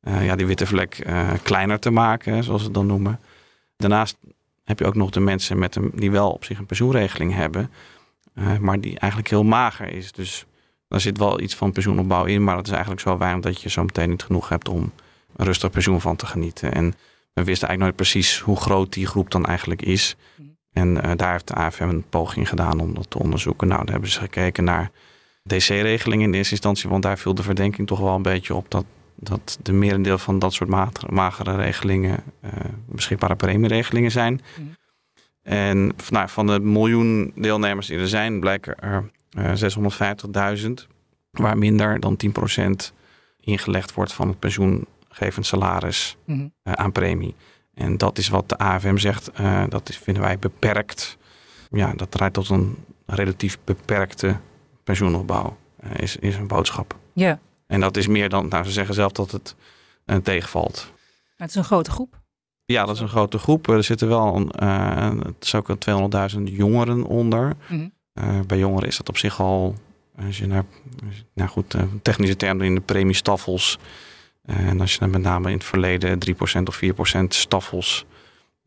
ja, 0.00 0.36
die 0.36 0.46
witte 0.46 0.66
vlek 0.66 1.06
kleiner 1.42 1.78
te 1.78 1.90
maken, 1.90 2.44
zoals 2.44 2.60
ze 2.60 2.66
het 2.66 2.76
dan 2.76 2.86
noemen. 2.86 3.20
Daarnaast 3.76 4.16
heb 4.64 4.78
je 4.78 4.86
ook 4.86 4.94
nog 4.94 5.10
de 5.10 5.20
mensen 5.20 5.58
met 5.58 5.76
een, 5.76 5.90
die 5.94 6.10
wel 6.10 6.30
op 6.30 6.44
zich 6.44 6.58
een 6.58 6.66
pensioenregeling 6.66 7.34
hebben, 7.34 7.70
maar 8.60 8.80
die 8.80 8.98
eigenlijk 8.98 9.30
heel 9.30 9.44
mager 9.44 9.92
is. 9.92 10.12
Dus 10.12 10.46
daar 10.90 11.00
zit 11.00 11.18
wel 11.18 11.40
iets 11.40 11.54
van 11.54 11.72
pensioenopbouw 11.72 12.24
in, 12.24 12.44
maar 12.44 12.56
dat 12.56 12.66
is 12.66 12.72
eigenlijk 12.72 13.00
zo 13.00 13.18
weinig 13.18 13.42
dat 13.42 13.60
je 13.60 13.70
zo 13.70 13.84
meteen 13.84 14.10
niet 14.10 14.22
genoeg 14.22 14.48
hebt 14.48 14.68
om 14.68 14.92
een 15.36 15.44
rustig 15.44 15.70
pensioen 15.70 16.00
van 16.00 16.16
te 16.16 16.26
genieten. 16.26 16.72
En 16.72 16.94
we 17.32 17.44
wisten 17.44 17.68
eigenlijk 17.68 17.80
nooit 17.80 17.96
precies 17.96 18.38
hoe 18.38 18.56
groot 18.56 18.92
die 18.92 19.06
groep 19.06 19.30
dan 19.30 19.44
eigenlijk 19.44 19.82
is. 19.82 20.16
En 20.72 20.94
daar 21.16 21.32
heeft 21.32 21.48
de 21.48 21.54
AFM 21.54 21.82
een 21.82 22.04
poging 22.08 22.48
gedaan 22.48 22.80
om 22.80 22.94
dat 22.94 23.10
te 23.10 23.18
onderzoeken. 23.18 23.68
Nou, 23.68 23.80
daar 23.80 23.92
hebben 23.92 24.10
ze 24.10 24.20
gekeken 24.20 24.64
naar 24.64 24.90
DC-regelingen 25.42 26.26
in 26.26 26.34
eerste 26.34 26.52
instantie, 26.52 26.90
want 26.90 27.02
daar 27.02 27.18
viel 27.18 27.34
de 27.34 27.42
verdenking 27.42 27.86
toch 27.86 28.00
wel 28.00 28.14
een 28.14 28.22
beetje 28.22 28.54
op 28.54 28.70
dat 28.70 28.84
dat 29.20 29.58
de 29.62 29.72
merendeel 29.72 30.18
van 30.18 30.38
dat 30.38 30.52
soort 30.52 30.70
magere 31.10 31.56
regelingen 31.56 32.22
uh, 32.44 32.50
beschikbare 32.86 33.36
premieregelingen 33.36 34.10
zijn. 34.10 34.40
Mm. 34.58 34.74
En 35.42 35.92
nou, 36.10 36.28
van 36.28 36.46
de 36.46 36.60
miljoen 36.60 37.32
deelnemers 37.34 37.86
die 37.86 37.98
er 37.98 38.08
zijn, 38.08 38.40
blijken 38.40 38.78
er 38.78 39.10
650.000, 39.38 40.86
waar 41.30 41.58
minder 41.58 42.00
dan 42.00 42.18
10% 42.90 42.94
ingelegd 43.40 43.94
wordt 43.94 44.12
van 44.12 44.28
het 44.28 44.38
pensioengevend 44.38 45.46
salaris 45.46 46.16
mm. 46.24 46.52
uh, 46.64 46.72
aan 46.72 46.92
premie. 46.92 47.34
En 47.74 47.96
dat 47.96 48.18
is 48.18 48.28
wat 48.28 48.48
de 48.48 48.58
AFM 48.58 48.96
zegt, 48.96 49.30
uh, 49.40 49.64
dat 49.68 49.88
is, 49.88 49.98
vinden 49.98 50.22
wij 50.22 50.38
beperkt. 50.38 51.18
Ja, 51.70 51.92
dat 51.94 52.10
draait 52.10 52.32
tot 52.32 52.48
een 52.48 52.84
relatief 53.06 53.58
beperkte 53.64 54.36
pensioenopbouw, 54.84 55.56
is, 55.96 56.16
is 56.16 56.36
een 56.36 56.46
boodschap. 56.46 56.96
Ja. 57.12 57.38
En 57.66 57.80
dat 57.80 57.96
is 57.96 58.06
meer 58.06 58.28
dan, 58.28 58.48
nou 58.48 58.64
ze 58.64 58.70
zeggen 58.70 58.94
zelf 58.94 59.12
dat 59.12 59.30
het 59.30 59.54
tegenvalt. 60.22 60.92
Maar 60.92 61.48
het 61.48 61.48
is 61.48 61.54
een 61.54 61.64
grote 61.64 61.90
groep. 61.90 62.20
Ja, 62.64 62.84
dat 62.84 62.94
is 62.94 63.00
een 63.00 63.08
grote 63.08 63.38
groep. 63.38 63.68
Er 63.68 63.84
zitten 63.84 64.08
wel, 64.08 64.36
een, 64.36 64.52
uh, 64.62 65.24
het 65.24 65.44
is 65.44 65.54
ook 65.54 65.68
200.000 66.36 66.42
jongeren 66.42 67.04
onder. 67.04 67.46
Mm 67.46 67.54
-hmm. 67.66 67.92
Uh, 68.20 68.40
bij 68.46 68.58
jongeren 68.58 68.88
is 68.88 68.96
dat 68.96 69.08
op 69.08 69.18
zich 69.18 69.40
al, 69.40 69.74
als 70.26 70.38
je 70.38 70.46
naar, 70.46 70.64
nou 71.34 71.48
goed, 71.48 71.74
technische 72.02 72.36
termen 72.36 72.66
in 72.66 72.74
de 72.74 72.80
premiestaffels. 72.80 73.78
en 74.46 74.80
als 74.80 74.92
je 74.92 74.98
dan 74.98 75.10
met 75.10 75.22
name 75.22 75.48
in 75.48 75.54
het 75.54 75.64
verleden 75.64 76.18
3% 76.30 76.62
of 76.64 76.80
4% 77.16 77.24
staffels, 77.28 78.06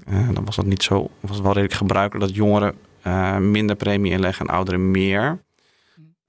dan 0.06 0.46
was 0.46 0.56
dat 0.56 0.66
niet 0.66 0.84
zo, 0.84 1.10
was 1.20 1.42
wel 1.42 1.52
redelijk 1.52 1.74
gebruikelijk 1.74 2.26
dat 2.26 2.36
jongeren 2.36 2.76
minder 3.52 3.76
premie 3.76 4.12
inleggen 4.12 4.48
en 4.48 4.54
ouderen 4.54 4.92
meer. 4.92 5.42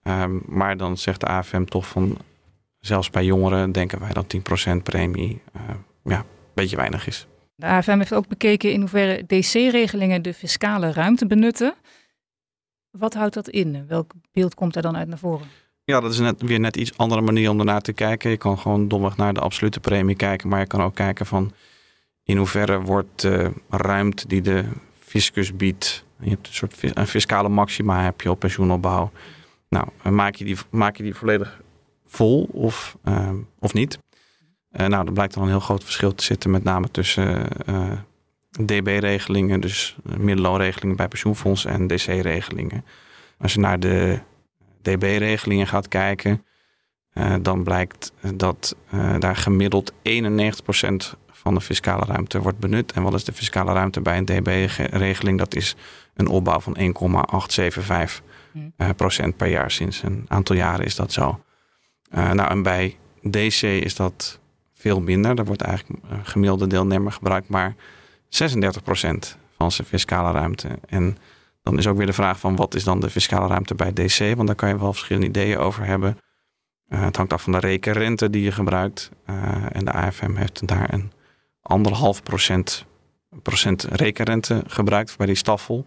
Um, 0.02 0.43
maar 0.47 0.76
dan 0.76 0.97
zegt 0.97 1.21
de 1.21 1.26
AFM 1.26 1.64
toch 1.64 1.88
van 1.88 2.19
zelfs 2.81 3.11
bij 3.11 3.25
jongeren 3.25 3.73
denken 3.73 4.00
wij 4.00 4.12
dat 4.12 4.37
10% 4.71 4.83
premie 4.83 5.40
ja, 6.04 6.19
een 6.19 6.25
beetje 6.54 6.76
weinig 6.76 7.07
is. 7.07 7.26
De 7.57 7.66
AFM 7.66 7.99
heeft 7.99 8.14
ook 8.14 8.28
bekeken 8.28 8.73
in 8.73 8.81
hoeverre 8.81 9.25
DC-regelingen 9.26 10.23
de 10.23 10.35
fiscale 10.35 10.93
ruimte 10.93 11.26
benutten. 11.26 11.75
Wat 12.99 13.15
houdt 13.15 13.35
dat 13.35 13.49
in? 13.49 13.87
Welk 13.87 14.13
beeld 14.33 14.55
komt 14.55 14.75
daar 14.75 14.83
dan 14.83 14.97
uit 14.97 15.09
naar 15.09 15.19
voren? 15.19 15.47
Ja, 15.85 16.01
dat 16.01 16.13
is 16.13 16.19
net, 16.19 16.43
weer 16.43 16.61
net 16.61 16.77
iets 16.77 16.97
andere 16.97 17.21
manier 17.21 17.51
om 17.51 17.59
ernaar 17.59 17.81
te 17.81 17.93
kijken. 17.93 18.31
Je 18.31 18.37
kan 18.37 18.59
gewoon 18.59 18.89
domweg 18.89 19.17
naar 19.17 19.35
de 19.35 19.41
absolute 19.41 19.81
premie 19.81 20.17
kijken, 20.17 20.49
maar 20.49 20.61
je 20.61 20.67
kan 20.67 20.83
ook 20.83 20.95
kijken 20.95 21.27
van 21.27 21.53
in 22.23 22.37
hoeverre 22.37 22.81
wordt 22.81 23.21
de 23.21 23.53
ruimte 23.69 24.29
die 24.29 24.41
de 24.41 24.65
fiscus 24.99 25.57
biedt. 25.57 26.05
Je 26.21 26.31
hebt 26.31 26.47
een 26.47 26.55
soort 26.55 26.97
een 26.97 27.07
fiscale 27.07 27.49
maxima 27.49 28.03
heb 28.03 28.21
je 28.21 28.31
op 28.31 28.39
pensioenopbouw. 28.39 29.11
Nou, 29.69 29.89
maak 30.11 30.35
je 30.35 30.45
die, 30.45 30.57
maak 30.71 30.97
je 30.97 31.03
die 31.03 31.15
volledig 31.15 31.61
vol 32.07 32.49
of, 32.53 32.97
of 33.59 33.73
niet. 33.73 33.99
nou, 34.71 35.07
er 35.07 35.13
blijkt 35.13 35.35
dan 35.35 35.43
een 35.43 35.49
heel 35.49 35.61
groot 35.61 35.85
verschil 35.85 36.15
te 36.15 36.25
zitten, 36.25 36.51
met 36.51 36.65
name 36.65 36.91
tussen 36.91 37.49
DB-regelingen, 38.61 39.61
dus 39.61 39.97
middelloonregelingen 40.03 40.97
bij 40.97 41.09
pensioenfondsen 41.09 41.71
en 41.71 41.87
DC-regelingen. 41.87 42.85
Als 43.39 43.53
je 43.53 43.61
naar 43.61 43.81
de 43.81 44.19
DB-regelingen 44.83 45.67
gaat 45.67 45.89
kijken, 45.89 46.45
uh, 47.15 47.35
dan 47.43 47.63
blijkt 47.63 48.13
dat 48.35 48.77
uh, 48.95 49.15
daar 49.19 49.37
gemiddeld 49.37 49.93
91% 49.93 49.95
van 51.31 51.55
de 51.55 51.61
fiscale 51.61 52.05
ruimte 52.05 52.41
wordt 52.41 52.59
benut. 52.59 52.93
En 52.93 53.03
wat 53.03 53.15
is 53.15 53.25
de 53.25 53.33
fiscale 53.33 53.73
ruimte 53.73 54.01
bij 54.01 54.17
een 54.17 54.25
DB-regeling? 54.25 55.39
Dat 55.39 55.55
is 55.55 55.77
een 56.15 56.29
opbouw 56.29 56.61
van 56.61 56.77
1,875 56.77 58.23
hmm. 58.53 58.73
uh, 58.79 58.89
procent 58.97 59.37
per 59.37 59.49
jaar. 59.49 59.71
Sinds 59.71 60.03
een 60.03 60.25
aantal 60.29 60.57
jaren 60.57 60.85
is 60.85 60.95
dat 60.95 61.13
zo. 61.13 61.41
nou, 62.11 62.51
en 62.51 62.63
bij 62.63 62.97
DC 63.23 63.63
is 63.63 63.95
dat 63.95 64.41
veel 64.73 65.01
minder. 65.01 65.35
Daar 65.35 65.45
wordt 65.45 65.63
eigenlijk 65.63 66.03
gemiddelde 66.23 66.67
deelnemer 66.67 67.13
gebruikt, 67.13 67.49
maar 67.49 67.75
36 68.35 68.83
procent 68.83 69.37
van 69.57 69.73
zijn 69.73 69.87
fiscale 69.87 70.33
ruimte. 70.33 70.69
En 70.87 71.17
dan 71.62 71.79
is 71.79 71.87
ook 71.87 71.97
weer 71.97 72.07
de 72.07 72.12
vraag 72.12 72.38
van 72.38 72.57
wat 72.57 72.75
is 72.75 72.85
dan 72.85 73.00
de 73.00 73.11
fiscale 73.11 73.47
ruimte 73.47 73.75
bij 73.75 73.93
DC? 73.93 74.19
Want 74.19 74.47
daar 74.47 74.57
kan 74.57 74.69
je 74.69 74.79
wel 74.79 74.93
verschillende 74.93 75.29
ideeën 75.29 75.59
over 75.59 75.85
hebben. 75.87 76.19
Uh, 76.88 77.05
het 77.05 77.17
hangt 77.17 77.33
af 77.33 77.43
van 77.43 77.53
de 77.53 77.59
rekenrente 77.59 78.31
die 78.31 78.43
je 78.43 78.53
gebruikt. 78.53 79.11
Uh, 79.26 79.64
en 79.73 79.85
de 79.85 79.93
AFM 79.93 80.35
heeft 80.35 80.67
daar 80.67 80.93
een 80.93 81.12
anderhalf 81.62 82.23
procent, 82.23 82.85
procent 83.43 83.83
rekenrente 83.83 84.62
gebruikt 84.67 85.17
bij 85.17 85.26
die 85.26 85.35
staffel. 85.35 85.87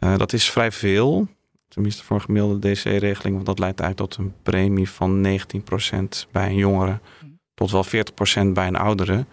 Uh, 0.00 0.16
dat 0.16 0.32
is 0.32 0.50
vrij 0.50 0.72
veel, 0.72 1.28
tenminste 1.68 2.04
voor 2.04 2.16
een 2.16 2.22
gemiddelde 2.22 2.72
DC-regeling, 2.72 3.34
want 3.34 3.46
dat 3.46 3.58
leidt 3.58 3.80
eigenlijk 3.80 4.10
tot 4.10 4.24
een 4.24 4.34
premie 4.42 4.90
van 4.90 5.26
19% 5.26 6.28
bij 6.30 6.46
een 6.46 6.56
jongere, 6.56 7.00
tot 7.54 7.70
wel 7.70 7.84
40% 7.84 7.88
bij 8.52 8.66
een 8.66 8.76
oudere. 8.76 9.26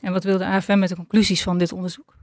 En 0.00 0.12
wat 0.12 0.24
wil 0.24 0.38
de 0.38 0.46
AFM 0.46 0.78
met 0.78 0.88
de 0.88 0.96
conclusies 0.96 1.42
van 1.42 1.58
dit 1.58 1.72
onderzoek? 1.72 2.14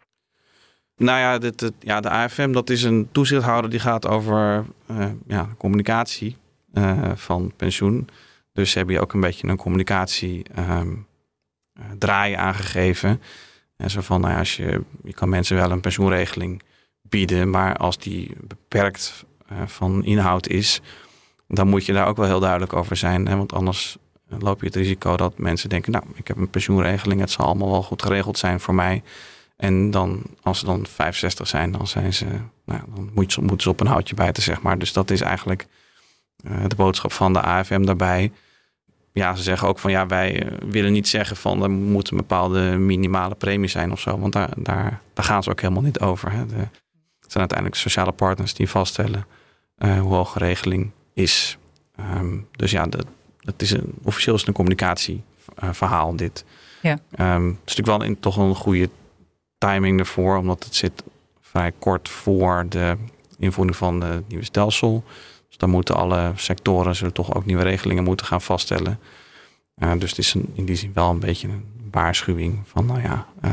Nou 0.95 1.19
ja, 1.19 1.37
dit, 1.37 1.71
ja, 1.79 2.01
de 2.01 2.09
AFM 2.09 2.51
dat 2.51 2.69
is 2.69 2.83
een 2.83 3.07
toezichthouder 3.11 3.69
die 3.69 3.79
gaat 3.79 4.07
over 4.07 4.65
uh, 4.91 5.05
ja, 5.27 5.49
communicatie 5.57 6.37
uh, 6.73 7.11
van 7.15 7.53
pensioen. 7.55 8.09
Dus 8.51 8.73
hebben 8.73 8.95
je 8.95 9.01
ook 9.01 9.13
een 9.13 9.19
beetje 9.19 9.47
een 9.47 9.57
communicatie 9.57 10.45
um, 10.59 11.07
draai 11.97 12.33
aangegeven. 12.33 13.21
En 13.75 13.89
zo 13.89 14.01
van, 14.01 14.21
nou 14.21 14.33
ja, 14.33 14.39
als 14.39 14.55
je, 14.55 14.81
je 15.03 15.13
kan 15.13 15.29
mensen 15.29 15.55
wel 15.55 15.71
een 15.71 15.81
pensioenregeling 15.81 16.61
bieden, 17.01 17.49
maar 17.49 17.77
als 17.77 17.97
die 17.97 18.35
beperkt 18.47 19.25
van 19.65 20.03
inhoud 20.03 20.47
is, 20.47 20.81
dan 21.47 21.67
moet 21.67 21.85
je 21.85 21.93
daar 21.93 22.07
ook 22.07 22.17
wel 22.17 22.25
heel 22.25 22.39
duidelijk 22.39 22.73
over 22.73 22.95
zijn. 22.95 23.27
Hè? 23.27 23.35
Want 23.35 23.53
anders 23.53 23.97
loop 24.39 24.59
je 24.59 24.65
het 24.65 24.75
risico 24.75 25.17
dat 25.17 25.37
mensen 25.37 25.69
denken, 25.69 25.91
nou, 25.91 26.03
ik 26.13 26.27
heb 26.27 26.37
een 26.37 26.49
pensioenregeling, 26.49 27.21
het 27.21 27.31
zal 27.31 27.45
allemaal 27.45 27.71
wel 27.71 27.83
goed 27.83 28.01
geregeld 28.01 28.37
zijn 28.37 28.59
voor 28.59 28.75
mij. 28.75 29.03
En 29.55 29.91
dan, 29.91 30.21
als 30.41 30.59
ze 30.59 30.65
dan 30.65 30.85
65 30.85 31.47
zijn, 31.47 31.71
dan 31.71 31.87
zijn 31.87 32.13
ze, 32.13 32.25
nou, 32.65 32.81
dan 32.95 33.09
moet, 33.13 33.37
moeten 33.37 33.61
ze 33.61 33.69
op 33.69 33.79
een 33.79 33.87
houtje 33.87 34.15
bijten, 34.15 34.43
zeg 34.43 34.61
maar. 34.61 34.77
Dus 34.79 34.93
dat 34.93 35.11
is 35.11 35.21
eigenlijk 35.21 35.67
uh, 36.45 36.57
de 36.67 36.75
boodschap 36.75 37.11
van 37.11 37.33
de 37.33 37.41
AFM 37.41 37.85
daarbij. 37.85 38.31
Ja, 39.13 39.35
ze 39.35 39.43
zeggen 39.43 39.67
ook 39.67 39.79
van 39.79 39.91
ja, 39.91 40.07
wij 40.07 40.43
eh, 40.43 40.57
willen 40.69 40.91
niet 40.91 41.07
zeggen 41.07 41.35
van 41.35 41.63
er 41.63 41.69
moet 41.69 42.11
een 42.11 42.17
bepaalde 42.17 42.59
minimale 42.61 43.35
premie 43.35 43.69
zijn 43.69 43.91
of 43.91 43.99
zo. 43.99 44.19
Want 44.19 44.33
daar, 44.33 44.49
daar, 44.57 45.01
gaan 45.13 45.43
ze 45.43 45.49
ook 45.49 45.61
helemaal 45.61 45.83
niet 45.83 45.99
over. 45.99 46.31
Hè. 46.31 46.45
De, 46.45 46.55
het 47.19 47.31
zijn 47.31 47.39
uiteindelijk 47.39 47.79
sociale 47.79 48.11
partners 48.11 48.53
die 48.53 48.69
vaststellen 48.69 49.25
uh, 49.77 49.99
hoe 49.99 50.13
hoog 50.13 50.35
een 50.35 50.41
regeling 50.41 50.91
is. 51.13 51.57
Um, 51.99 52.47
dus 52.51 52.71
ja, 52.71 52.85
dat, 52.85 53.05
dat 53.43 53.61
is 53.61 53.71
een, 53.71 53.93
officieel 54.03 54.33
is 54.35 54.39
het 54.39 54.49
een 54.49 54.55
communicatieverhaal 54.55 56.15
dit. 56.15 56.45
Ja. 56.81 56.91
Um, 56.91 57.47
het 57.47 57.55
is 57.65 57.75
natuurlijk 57.75 57.97
wel 57.97 58.03
in, 58.03 58.19
toch 58.19 58.37
een 58.37 58.55
goede 58.55 58.89
timing 59.57 59.99
ervoor, 59.99 60.37
omdat 60.37 60.63
het 60.63 60.75
zit 60.75 61.03
vrij 61.41 61.71
kort 61.79 62.09
voor 62.09 62.65
de 62.69 62.97
invoering 63.37 63.75
van 63.75 64.01
het 64.01 64.27
nieuwe 64.27 64.43
stelsel. 64.45 65.03
Dus 65.47 65.57
dan 65.57 65.69
moeten 65.69 65.95
alle 65.95 66.31
sectoren 66.35 66.95
zullen 66.95 67.13
toch 67.13 67.33
ook 67.33 67.45
nieuwe 67.45 67.63
regelingen 67.63 68.03
moeten 68.03 68.25
gaan 68.25 68.41
vaststellen. 68.41 68.99
Uh, 69.77 69.91
dus 69.97 70.09
het 70.09 70.19
is 70.19 70.33
een, 70.33 70.51
in 70.53 70.65
die 70.65 70.75
zin 70.75 70.91
wel 70.93 71.09
een 71.09 71.19
beetje 71.19 71.47
een 71.47 71.65
waarschuwing 71.91 72.59
van, 72.65 72.85
nou 72.85 73.01
ja, 73.01 73.27
uh, 73.45 73.51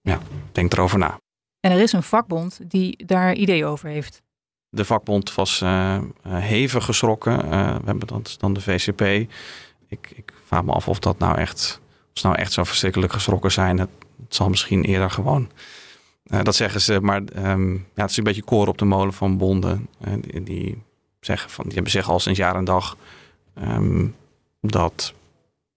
ja, 0.00 0.18
denk 0.52 0.72
erover 0.72 0.98
na. 0.98 1.18
En 1.60 1.70
er 1.70 1.80
is 1.80 1.92
een 1.92 2.02
vakbond 2.02 2.60
die 2.70 3.06
daar 3.06 3.34
idee 3.34 3.64
over 3.64 3.88
heeft. 3.88 4.22
De 4.70 4.84
vakbond 4.84 5.34
was 5.34 5.60
uh, 5.60 5.98
hevig 6.28 6.84
geschrokken. 6.84 7.38
we 7.50 7.84
hebben 7.84 8.06
dan, 8.06 8.24
dan 8.38 8.52
de 8.52 8.60
VCP. 8.60 9.00
Ik, 9.88 10.10
ik 10.14 10.32
vraag 10.46 10.64
me 10.64 10.72
af 10.72 10.88
of 10.88 10.98
dat 10.98 11.18
nou 11.18 11.38
echt, 11.38 11.80
of 11.84 12.20
ze 12.20 12.26
nou 12.26 12.38
echt 12.38 12.52
zo 12.52 12.64
verschrikkelijk 12.64 13.12
geschrokken 13.12 13.52
zijn. 13.52 13.78
Het, 13.78 13.88
zal 14.28 14.48
misschien 14.48 14.84
eerder 14.84 15.10
gewoon. 15.10 15.50
Dat 16.42 16.54
zeggen 16.54 16.80
ze, 16.80 17.00
maar 17.00 17.22
um, 17.36 17.86
ja, 17.94 18.02
het 18.02 18.10
is 18.10 18.16
een 18.16 18.24
beetje 18.24 18.42
koor 18.42 18.68
op 18.68 18.78
de 18.78 18.84
molen 18.84 19.12
van 19.12 19.36
bonden. 19.36 19.88
Die, 20.42 20.82
zeggen 21.20 21.50
van, 21.50 21.64
die 21.64 21.74
hebben 21.74 21.92
zeggen 21.92 22.12
al 22.12 22.20
sinds 22.20 22.38
jaar 22.38 22.56
en 22.56 22.64
dag 22.64 22.96
um, 23.62 24.14
dat, 24.60 25.14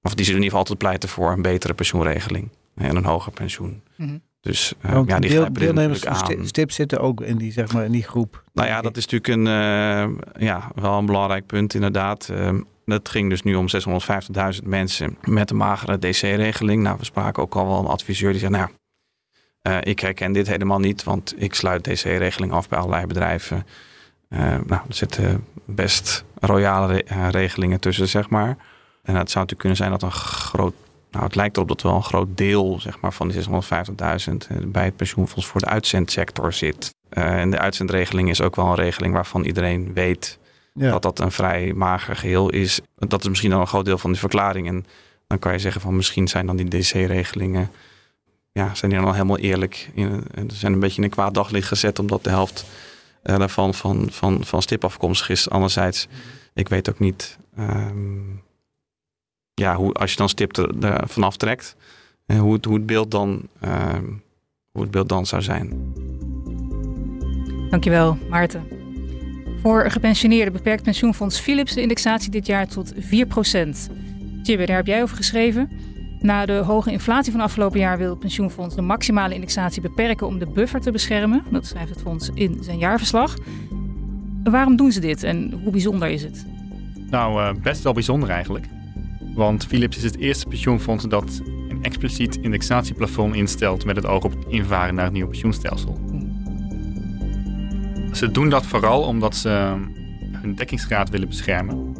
of 0.01 0.13
die 0.13 0.25
zullen 0.25 0.39
in 0.39 0.43
ieder 0.43 0.43
geval 0.43 0.59
altijd 0.59 0.77
pleiten 0.77 1.09
voor 1.09 1.31
een 1.31 1.41
betere 1.41 1.73
pensioenregeling 1.73 2.50
en 2.75 2.95
een 2.95 3.05
hoger 3.05 3.31
pensioen. 3.31 3.81
Mm. 3.95 4.21
Dus 4.43 4.73
uh, 4.85 5.01
ja, 5.05 5.19
die 5.19 5.29
deel, 5.29 5.53
deelnemers 5.53 6.00
van 6.00 6.45
STIP 6.45 6.71
zitten 6.71 7.00
ook 7.00 7.21
in 7.21 7.38
die, 7.38 7.51
zeg 7.51 7.73
maar, 7.73 7.85
in 7.85 7.91
die 7.91 8.03
groep. 8.03 8.43
Nou 8.53 8.67
ja, 8.67 8.81
dat 8.81 8.97
is 8.97 9.07
natuurlijk 9.07 9.47
een, 9.47 9.53
ja, 10.45 10.71
wel 10.75 10.97
een 10.97 11.05
belangrijk 11.05 11.45
punt 11.45 11.73
inderdaad. 11.73 12.29
Um, 12.29 12.67
dat 12.85 13.09
ging 13.09 13.29
dus 13.29 13.41
nu 13.41 13.55
om 13.55 13.67
650.000 14.62 14.63
mensen 14.63 15.17
met 15.21 15.50
een 15.50 15.57
magere 15.57 16.00
DC-regeling. 16.00 16.83
Nou, 16.83 16.97
we 17.00 17.05
spraken 17.05 17.43
ook 17.43 17.55
al 17.55 17.67
wel 17.67 17.79
een 17.79 17.85
adviseur 17.85 18.31
die 18.31 18.39
zei, 18.39 18.51
nou 18.51 18.69
uh, 19.63 19.77
ik 19.81 20.00
herken 20.00 20.31
dit 20.31 20.47
helemaal 20.47 20.79
niet, 20.79 21.03
want 21.03 21.33
ik 21.38 21.53
sluit 21.53 21.83
DC-regeling 21.83 22.51
af 22.51 22.69
bij 22.69 22.79
allerlei 22.79 23.05
bedrijven. 23.05 23.65
Uh, 24.29 24.39
nou, 24.39 24.81
er 24.88 24.95
zitten 24.95 25.45
best 25.65 26.23
royale 26.39 26.93
re 26.93 27.05
uh, 27.12 27.29
regelingen 27.29 27.79
tussen, 27.79 28.07
zeg 28.07 28.29
maar. 28.29 28.57
En 29.03 29.15
het 29.15 29.31
zou 29.31 29.45
natuurlijk 29.45 29.59
kunnen 29.59 29.77
zijn 29.77 29.91
dat 29.91 30.01
een 30.01 30.12
groot, 30.12 30.73
nou 31.13 31.25
het 31.25 31.36
lijkt 31.36 31.55
erop 31.55 31.67
dat 31.67 31.82
wel 31.82 31.96
een 31.96 32.03
groot 32.03 32.38
deel 32.38 32.79
zeg 32.79 33.00
maar, 33.00 33.13
van 33.13 33.27
die 33.27 33.41
650.000 33.41 34.67
bij 34.67 34.86
het 34.86 34.96
pensioenfonds 34.96 35.48
voor 35.48 35.62
de 35.62 35.67
uitzendsector 35.67 36.53
zit. 36.53 36.96
en 37.10 37.51
de 37.51 37.60
uitzendregeling 37.60 38.29
is 38.29 38.41
ook 38.41 38.55
wel 38.55 38.65
een 38.65 38.75
regeling 38.75 39.13
waarvan 39.13 39.43
iedereen 39.43 39.93
weet 39.93 40.39
ja. 40.74 40.91
Dat 40.91 41.01
dat 41.01 41.20
een 41.20 41.32
vrij 41.32 41.74
mager 41.74 42.15
geheel 42.15 42.50
is. 42.50 42.82
Dat 42.96 43.22
is 43.22 43.29
misschien 43.29 43.50
dan 43.50 43.60
een 43.60 43.67
groot 43.67 43.86
deel 43.86 43.98
van 43.98 44.12
de 44.12 44.17
verklaring. 44.17 44.67
En 44.67 44.86
dan 45.27 45.39
kan 45.39 45.51
je 45.51 45.60
zeggen 45.60 45.82
van 45.82 45.96
misschien 45.96 46.27
zijn 46.27 46.46
dan 46.46 46.55
die 46.55 46.67
DC-regelingen... 46.67 47.72
Ja, 48.51 48.75
zijn 48.75 48.91
die 48.91 49.00
dan 49.00 49.10
al 49.10 49.15
helemaal 49.15 49.38
eerlijk. 49.38 49.89
In, 49.93 50.24
zijn 50.48 50.74
een 50.74 50.79
beetje 50.79 50.98
in 50.98 51.03
een 51.03 51.10
kwaad 51.10 51.34
daglicht 51.34 51.67
gezet... 51.67 52.00
omdat 52.00 52.24
de 52.24 52.29
helft 52.29 52.65
uh, 53.24 53.38
daarvan 53.38 53.74
van, 53.74 54.08
van, 54.12 54.46
van 54.46 54.62
stip 54.62 54.84
afkomstig 54.84 55.29
is. 55.29 55.50
Anderzijds, 55.50 56.08
ik 56.53 56.70
weet 56.70 56.89
ook 56.89 57.00
niet... 57.00 57.38
Um, 57.60 58.41
ja, 59.53 59.75
hoe, 59.75 59.93
als 59.93 60.12
je 60.12 60.17
dan 60.17 60.29
stip 60.29 60.57
er, 60.57 60.86
er 60.86 61.07
vanaf 61.07 61.38
trekt... 61.38 61.75
Hoe, 62.25 62.53
het, 62.53 62.65
hoe, 62.65 62.75
het 62.75 62.86
beeld 62.86 63.12
dan, 63.12 63.41
uh, 63.63 63.93
hoe 64.72 64.81
het 64.81 64.91
beeld 64.91 65.10
dan 65.10 65.25
zou 65.25 65.41
zijn. 65.41 65.93
Dankjewel, 67.69 68.17
Maarten. 68.29 68.67
Voor 69.62 69.91
gepensioneerde 69.91 70.51
beperkt 70.51 70.83
pensioenfonds 70.83 71.39
Philips 71.39 71.74
de 71.74 71.81
indexatie 71.81 72.31
dit 72.31 72.45
jaar 72.45 72.67
tot 72.67 72.93
4%. 72.93 72.98
Jibbe, 74.43 74.65
daar 74.65 74.75
heb 74.75 74.86
jij 74.86 75.01
over 75.01 75.15
geschreven. 75.15 75.69
Na 76.19 76.45
de 76.45 76.53
hoge 76.53 76.91
inflatie 76.91 77.31
van 77.31 77.41
afgelopen 77.41 77.79
jaar 77.79 77.98
wil 77.98 78.10
het 78.10 78.19
pensioenfonds 78.19 78.75
de 78.75 78.81
maximale 78.81 79.33
indexatie 79.33 79.81
beperken 79.81 80.27
om 80.27 80.39
de 80.39 80.51
buffer 80.53 80.81
te 80.81 80.91
beschermen. 80.91 81.43
Dat 81.51 81.65
schrijft 81.65 81.89
het 81.89 82.01
fonds 82.01 82.29
in 82.33 82.57
zijn 82.62 82.77
jaarverslag. 82.77 83.36
Waarom 84.43 84.75
doen 84.75 84.91
ze 84.91 85.00
dit 85.00 85.24
en 85.24 85.51
hoe 85.63 85.72
bijzonder 85.72 86.10
is 86.10 86.24
het? 86.24 86.45
Nou, 87.10 87.41
uh, 87.41 87.62
best 87.62 87.83
wel 87.83 87.93
bijzonder 87.93 88.29
eigenlijk. 88.29 88.65
Want 89.34 89.66
Philips 89.66 89.98
is 89.98 90.04
het 90.04 90.18
eerste 90.18 90.48
pensioenfonds 90.48 91.06
dat 91.08 91.42
een 91.70 91.84
expliciet 91.84 92.36
indexatieplafond 92.36 93.36
instelt 93.36 93.86
met 93.86 93.96
het 93.96 94.06
oog 94.06 94.24
op 94.24 94.32
het 94.32 94.46
invaren 94.48 94.96
naar 94.96 95.04
het 95.04 95.13
nieuwe 95.13 95.30
pensioenstelsel. 95.30 96.00
Ze 98.12 98.32
doen 98.32 98.50
dat 98.50 98.66
vooral 98.66 99.04
omdat 99.04 99.36
ze 99.36 99.50
hun 100.32 100.56
dekkingsgraad 100.56 101.10
willen 101.10 101.28
beschermen. 101.28 101.96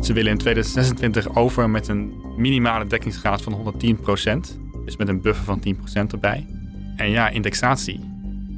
Ze 0.00 0.12
willen 0.12 0.30
in 0.32 0.38
2026 0.38 1.36
over 1.36 1.70
met 1.70 1.88
een 1.88 2.14
minimale 2.36 2.86
dekkingsgraad 2.86 3.42
van 3.42 3.74
110%. 3.80 4.04
Dus 4.84 4.96
met 4.96 5.08
een 5.08 5.20
buffer 5.20 5.44
van 5.44 5.62
10% 5.66 6.10
erbij. 6.10 6.46
En 6.96 7.10
ja, 7.10 7.28
indexatie 7.28 8.00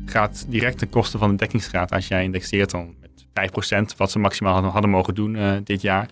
gaat 0.06 0.46
direct 0.48 0.78
ten 0.78 0.88
koste 0.88 1.18
van 1.18 1.30
de 1.30 1.36
dekkingsgraad. 1.36 1.92
Als 1.92 2.08
jij 2.08 2.24
indexeert 2.24 2.70
dan 2.70 2.94
met 3.00 3.50
5%, 3.92 3.96
wat 3.96 4.10
ze 4.10 4.18
maximaal 4.18 4.62
hadden, 4.62 4.90
mogen 4.90 5.14
doen 5.14 5.34
uh, 5.34 5.52
dit 5.64 5.82
jaar, 5.82 6.08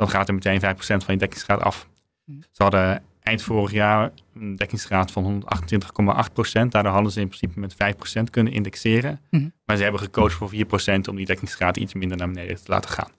dan 0.00 0.08
gaat 0.08 0.28
er 0.28 0.34
meteen 0.34 0.60
5% 0.60 0.62
van 1.04 1.14
je 1.14 1.16
dekkingsgraad 1.16 1.60
af. 1.60 1.88
Mhm. 2.24 2.40
Ze 2.50 2.62
hadden 2.62 3.02
eind 3.20 3.42
vorig 3.42 3.72
jaar 3.72 4.10
een 4.34 4.56
dekkingsgraad 4.56 5.10
van 5.10 5.24
128,8 5.24 6.32
procent. 6.32 6.72
Daardoor 6.72 6.92
hadden 6.92 7.12
ze 7.12 7.20
in 7.20 7.26
principe 7.26 7.60
met 7.60 7.74
5 7.74 7.96
procent 7.96 8.30
kunnen 8.30 8.52
indexeren. 8.52 9.20
Mhm. 9.30 9.48
Maar 9.64 9.76
ze 9.76 9.82
hebben 9.82 10.00
gekozen 10.00 10.38
voor 10.38 10.48
4 10.48 10.64
procent 10.64 11.08
om 11.08 11.16
die 11.16 11.26
dekkingsgraad 11.26 11.76
iets 11.76 11.94
minder 11.94 12.16
naar 12.16 12.28
beneden 12.28 12.56
te 12.56 12.70
laten 12.70 12.90
gaan. 12.90 13.10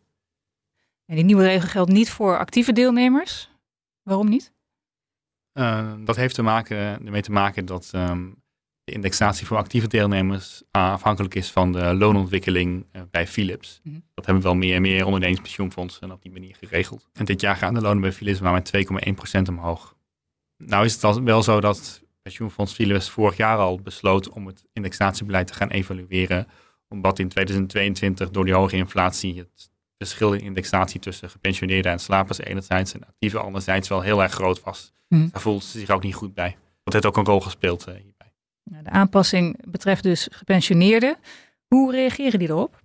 En 1.06 1.16
die 1.16 1.26
nieuwe 1.26 1.44
regel 1.44 1.68
geldt 1.68 1.92
niet 1.92 2.12
voor 2.12 2.38
actieve 2.38 2.74
deelnemers. 2.74 3.50
Waarom 4.04 4.30
niet? 4.30 4.54
Uh, 5.54 5.94
dat 6.00 6.16
heeft 6.16 6.36
te 6.36 6.42
maken, 6.42 6.78
ermee 6.78 7.22
te 7.22 7.32
maken 7.32 7.66
dat 7.66 7.92
um, 7.96 8.41
de 8.92 8.98
indexatie 8.98 9.48
voor 9.48 9.58
actieve 9.58 9.88
deelnemers 9.88 10.64
afhankelijk 10.72 11.36
is 11.36 11.52
van 11.52 11.72
de 11.72 11.94
loonontwikkeling 11.94 12.86
uh, 12.94 13.02
bij 13.12 13.28
Philips. 13.28 13.80
Mm 13.84 13.92
-hmm. 13.92 14.04
Dat 14.14 14.26
hebben 14.26 14.44
wel 14.44 14.56
meer 14.56 14.76
en 14.76 14.82
meer 14.82 15.06
ondernemingspensioenfondsen 15.06 16.12
op 16.12 16.22
die 16.22 16.32
manier 16.32 16.56
geregeld. 16.60 17.10
En 17.14 17.26
dit 17.26 17.42
jaar 17.42 17.56
gaan 17.56 17.74
de 17.74 17.82
lonen 17.82 18.02
bij 18.02 18.12
Philips 18.12 18.40
maar 18.40 18.54
met 18.54 18.72
2,1% 19.38 19.42
omhoog. 19.50 19.96
Nou 20.58 20.86
is 20.86 21.02
het 21.02 21.20
wel 21.24 21.44
zo 21.44 21.62
dat 21.62 22.04
pensioenfonds 22.22 22.74
Philips 22.74 23.10
vorig 23.10 23.38
jaar 23.38 23.58
al 23.58 23.82
besloot 23.82 24.30
om 24.30 24.48
het 24.48 24.64
indexatiebeleid 24.74 25.48
te 25.48 25.54
gaan 25.54 25.70
evalueren. 25.70 26.48
Omdat 26.88 27.20
in 27.20 27.30
2022 27.30 28.30
door 28.30 28.46
die 28.46 28.54
hoge 28.54 28.76
inflatie 28.76 29.38
het 29.38 29.72
verschil 29.98 30.34
in 30.34 30.42
indexatie 30.42 31.00
tussen 31.00 31.30
gepensioneerden 31.30 31.92
en 31.92 32.00
slapers 32.00 32.40
enerzijds 32.40 32.94
en 32.94 33.08
actieven 33.08 33.42
anderzijds 33.42 33.88
wel 33.90 34.02
heel 34.02 34.22
erg 34.22 34.32
groot 34.32 34.64
was. 34.64 34.94
Mm. 35.08 35.30
Daar 35.32 35.42
voelt 35.42 35.64
ze 35.64 35.80
zich 35.80 35.90
ook 35.90 36.04
niet 36.04 36.16
goed 36.16 36.34
bij. 36.34 36.58
Dat 36.84 36.94
heeft 36.94 37.06
ook 37.06 37.18
een 37.18 37.26
rol 37.26 37.42
gespeeld 37.42 37.86
hierbij. 37.86 38.11
De 38.80 38.90
aanpassing 38.90 39.72
betreft 39.72 40.04
dus 40.04 40.28
gepensioneerden. 40.32 41.18
Hoe 41.68 41.92
reageren 41.92 42.40
die 42.40 42.50
erop? 42.50 42.84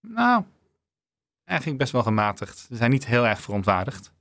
Nou, 0.00 0.44
eigenlijk 1.44 1.78
best 1.78 1.92
wel 1.92 2.02
gematigd. 2.02 2.58
Ze 2.58 2.76
zijn 2.76 2.90
niet 2.90 3.06
heel 3.06 3.26
erg 3.26 3.40
verontwaardigd. 3.40 4.12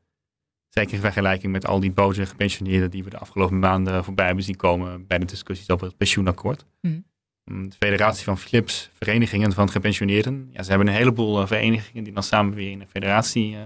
Zeker 0.69 0.93
in 0.93 1.00
vergelijking 1.00 1.51
met 1.51 1.65
al 1.65 1.79
die 1.79 1.91
boze 1.91 2.25
gepensioneerden 2.25 2.91
die 2.91 3.03
we 3.03 3.10
de 3.10 3.17
afgelopen 3.17 3.60
maanden 3.60 4.03
voorbij 4.03 4.25
hebben 4.25 4.43
zien 4.43 4.55
komen 4.55 5.07
bij 5.07 5.17
de 5.17 5.25
discussies 5.25 5.69
over 5.69 5.88
het 5.88 5.98
pensioenakkoord. 5.98 6.65
Mm. 6.81 7.05
De 7.43 7.75
federatie 7.79 8.24
van 8.24 8.38
Philips, 8.38 8.89
verenigingen 8.93 9.51
van 9.51 9.69
gepensioneerden. 9.69 10.50
Ja, 10.51 10.63
ze 10.63 10.69
hebben 10.69 10.88
een 10.88 10.93
heleboel 10.93 11.41
uh, 11.41 11.48
verenigingen 11.48 12.03
die 12.03 12.13
dan 12.13 12.24
samen 12.24 12.53
weer 12.53 12.72
in 12.72 12.81
een 12.81 12.88
federatie 12.88 13.55
uh, 13.55 13.62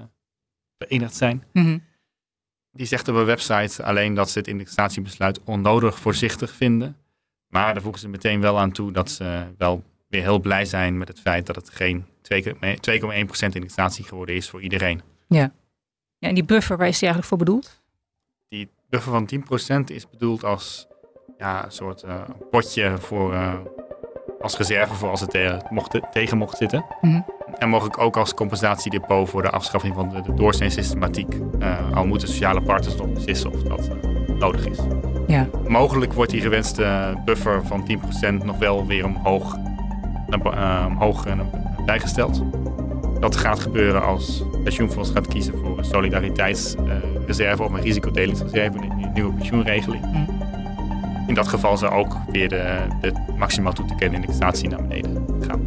verenigd 0.77 1.15
zijn. 1.15 1.44
Mm 1.53 1.63
-hmm. 1.63 1.84
Die 2.72 2.86
zegt 2.86 3.08
op 3.08 3.15
een 3.15 3.25
website 3.25 3.84
alleen 3.84 4.13
dat 4.13 4.29
ze 4.29 4.39
het 4.39 4.48
indexatiebesluit 4.48 5.44
onnodig 5.44 6.00
voorzichtig 6.00 6.51
vinden. 6.51 6.98
Maar 7.50 7.74
daar 7.74 7.84
voegen 7.84 8.01
ze 8.01 8.08
meteen 8.08 8.41
wel 8.41 8.60
aan 8.60 8.72
toe 8.72 8.91
dat 8.91 9.10
ze 9.10 9.44
wel 9.58 9.84
weer 10.08 10.22
heel 10.22 10.39
blij 10.39 10.65
zijn 10.65 10.98
met 10.98 11.08
het 11.08 11.20
feit 11.20 11.46
dat 11.46 11.56
het 11.56 11.70
geen 11.70 12.06
2,1% 12.06 12.10
indexatie 13.39 14.06
geworden 14.06 14.36
is 14.36 14.50
voor 14.50 14.62
iedereen. 14.62 15.01
Ja. 15.27 15.51
ja, 16.18 16.27
en 16.27 16.34
die 16.34 16.44
buffer, 16.44 16.77
waar 16.77 16.88
is 16.88 17.00
die 17.00 17.08
eigenlijk 17.10 17.27
voor 17.27 17.46
bedoeld? 17.46 17.82
Die 18.48 18.70
buffer 18.89 19.12
van 19.12 19.29
10% 19.82 19.84
is 19.86 20.10
bedoeld 20.10 20.44
als 20.44 20.88
ja, 21.38 21.65
een 21.65 21.72
soort 21.72 22.03
uh, 22.03 22.22
potje 22.50 22.98
voor, 22.98 23.34
uh, 23.34 23.53
als 24.39 24.58
reserve 24.58 24.94
voor 24.94 25.10
als 25.10 25.22
het 25.22 25.29
te, 25.29 25.62
mocht, 25.70 26.00
tegen 26.12 26.38
mocht 26.38 26.58
zitten. 26.58 26.86
Mm 27.01 27.12
-hmm. 27.12 27.25
En 27.58 27.70
mogelijk 27.70 27.98
ook 27.98 28.18
als 28.18 28.34
compensatiedepot 28.34 29.29
voor 29.29 29.41
de 29.41 29.50
afschaffing 29.50 29.96
van 29.96 30.10
de, 30.10 30.22
de 30.22 30.34
doorsneesystematiek. 30.34 31.34
Uh, 31.60 31.91
al 31.91 32.06
moeten 32.06 32.27
sociale 32.27 32.62
partners 32.62 32.96
nog 32.96 33.13
beslissen 33.13 33.51
of 33.51 33.63
dat 33.63 33.89
nodig 34.27 34.65
is. 34.65 34.77
Ja. 35.29 35.48
Mogelijk 35.67 36.13
wordt 36.13 36.31
die 36.31 36.41
gewenste 36.41 37.13
buffer 37.25 37.65
van 37.65 37.88
10% 38.31 38.45
nog 38.45 38.57
wel 38.57 38.86
weer 38.88 39.05
omhoog, 39.05 39.57
omhoog 40.88 41.25
bijgesteld. 41.86 42.43
Dat 43.19 43.36
gaat 43.36 43.59
gebeuren 43.59 44.03
als 44.05 44.43
pensioenfonds 44.63 45.12
gaat 45.12 45.27
kiezen 45.27 45.57
voor 45.57 45.77
een 45.77 45.86
solidariteitsreserve 45.86 47.63
of 47.63 47.71
een 47.71 47.81
risicodelingsreserve 47.81 48.77
in 48.77 48.89
de 49.01 49.09
nieuwe 49.13 49.33
pensioenregeling. 49.33 50.05
Mm. 50.05 50.27
In 51.27 51.33
dat 51.33 51.48
geval 51.48 51.77
zou 51.77 51.93
ook 51.93 52.15
weer 52.31 52.50
de, 52.50 52.75
de 53.01 53.13
maximaal 53.38 53.74
toe 53.74 53.86
te 53.86 53.95
kennen 53.95 54.21
indexatie 54.21 54.69
naar 54.69 54.81
beneden 54.81 55.25
gaan. 55.48 55.62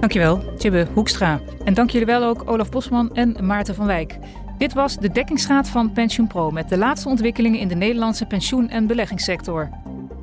Dankjewel, 0.00 0.54
Tjibbe 0.56 0.86
Hoekstra. 0.94 1.40
En 1.64 1.74
dank 1.74 1.90
jullie 1.90 2.06
wel 2.06 2.24
ook 2.24 2.42
Olaf 2.44 2.70
Bosman 2.70 3.14
en 3.14 3.36
Maarten 3.46 3.74
van 3.74 3.86
Wijk. 3.86 4.18
Dit 4.58 4.72
was 4.72 4.96
de 4.96 5.10
dekkingsgraad 5.10 5.68
van 5.68 5.92
PensioenPro 5.92 6.50
met 6.50 6.68
de 6.68 6.78
laatste 6.78 7.08
ontwikkelingen 7.08 7.58
in 7.58 7.68
de 7.68 7.74
Nederlandse 7.74 8.26
pensioen- 8.26 8.68
en 8.68 8.86
beleggingssector. 8.86 9.68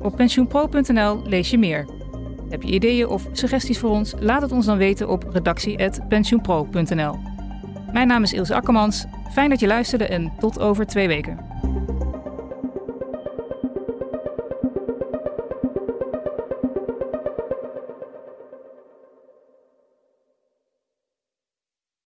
Op 0.00 0.16
pensioenpro.nl 0.16 1.22
lees 1.24 1.50
je 1.50 1.58
meer. 1.58 1.86
Heb 2.48 2.62
je 2.62 2.72
ideeën 2.72 3.08
of 3.08 3.28
suggesties 3.32 3.78
voor 3.78 3.90
ons? 3.90 4.14
Laat 4.18 4.42
het 4.42 4.52
ons 4.52 4.66
dan 4.66 4.78
weten 4.78 5.08
op 5.08 5.24
redactie.pensioenpro.nl. 5.32 7.18
Mijn 7.92 8.06
naam 8.06 8.22
is 8.22 8.32
Ilse 8.32 8.54
Akkermans. 8.54 9.04
Fijn 9.32 9.50
dat 9.50 9.60
je 9.60 9.66
luisterde 9.66 10.06
en 10.06 10.32
tot 10.38 10.60
over 10.60 10.86
twee 10.86 11.08
weken. 11.08 11.38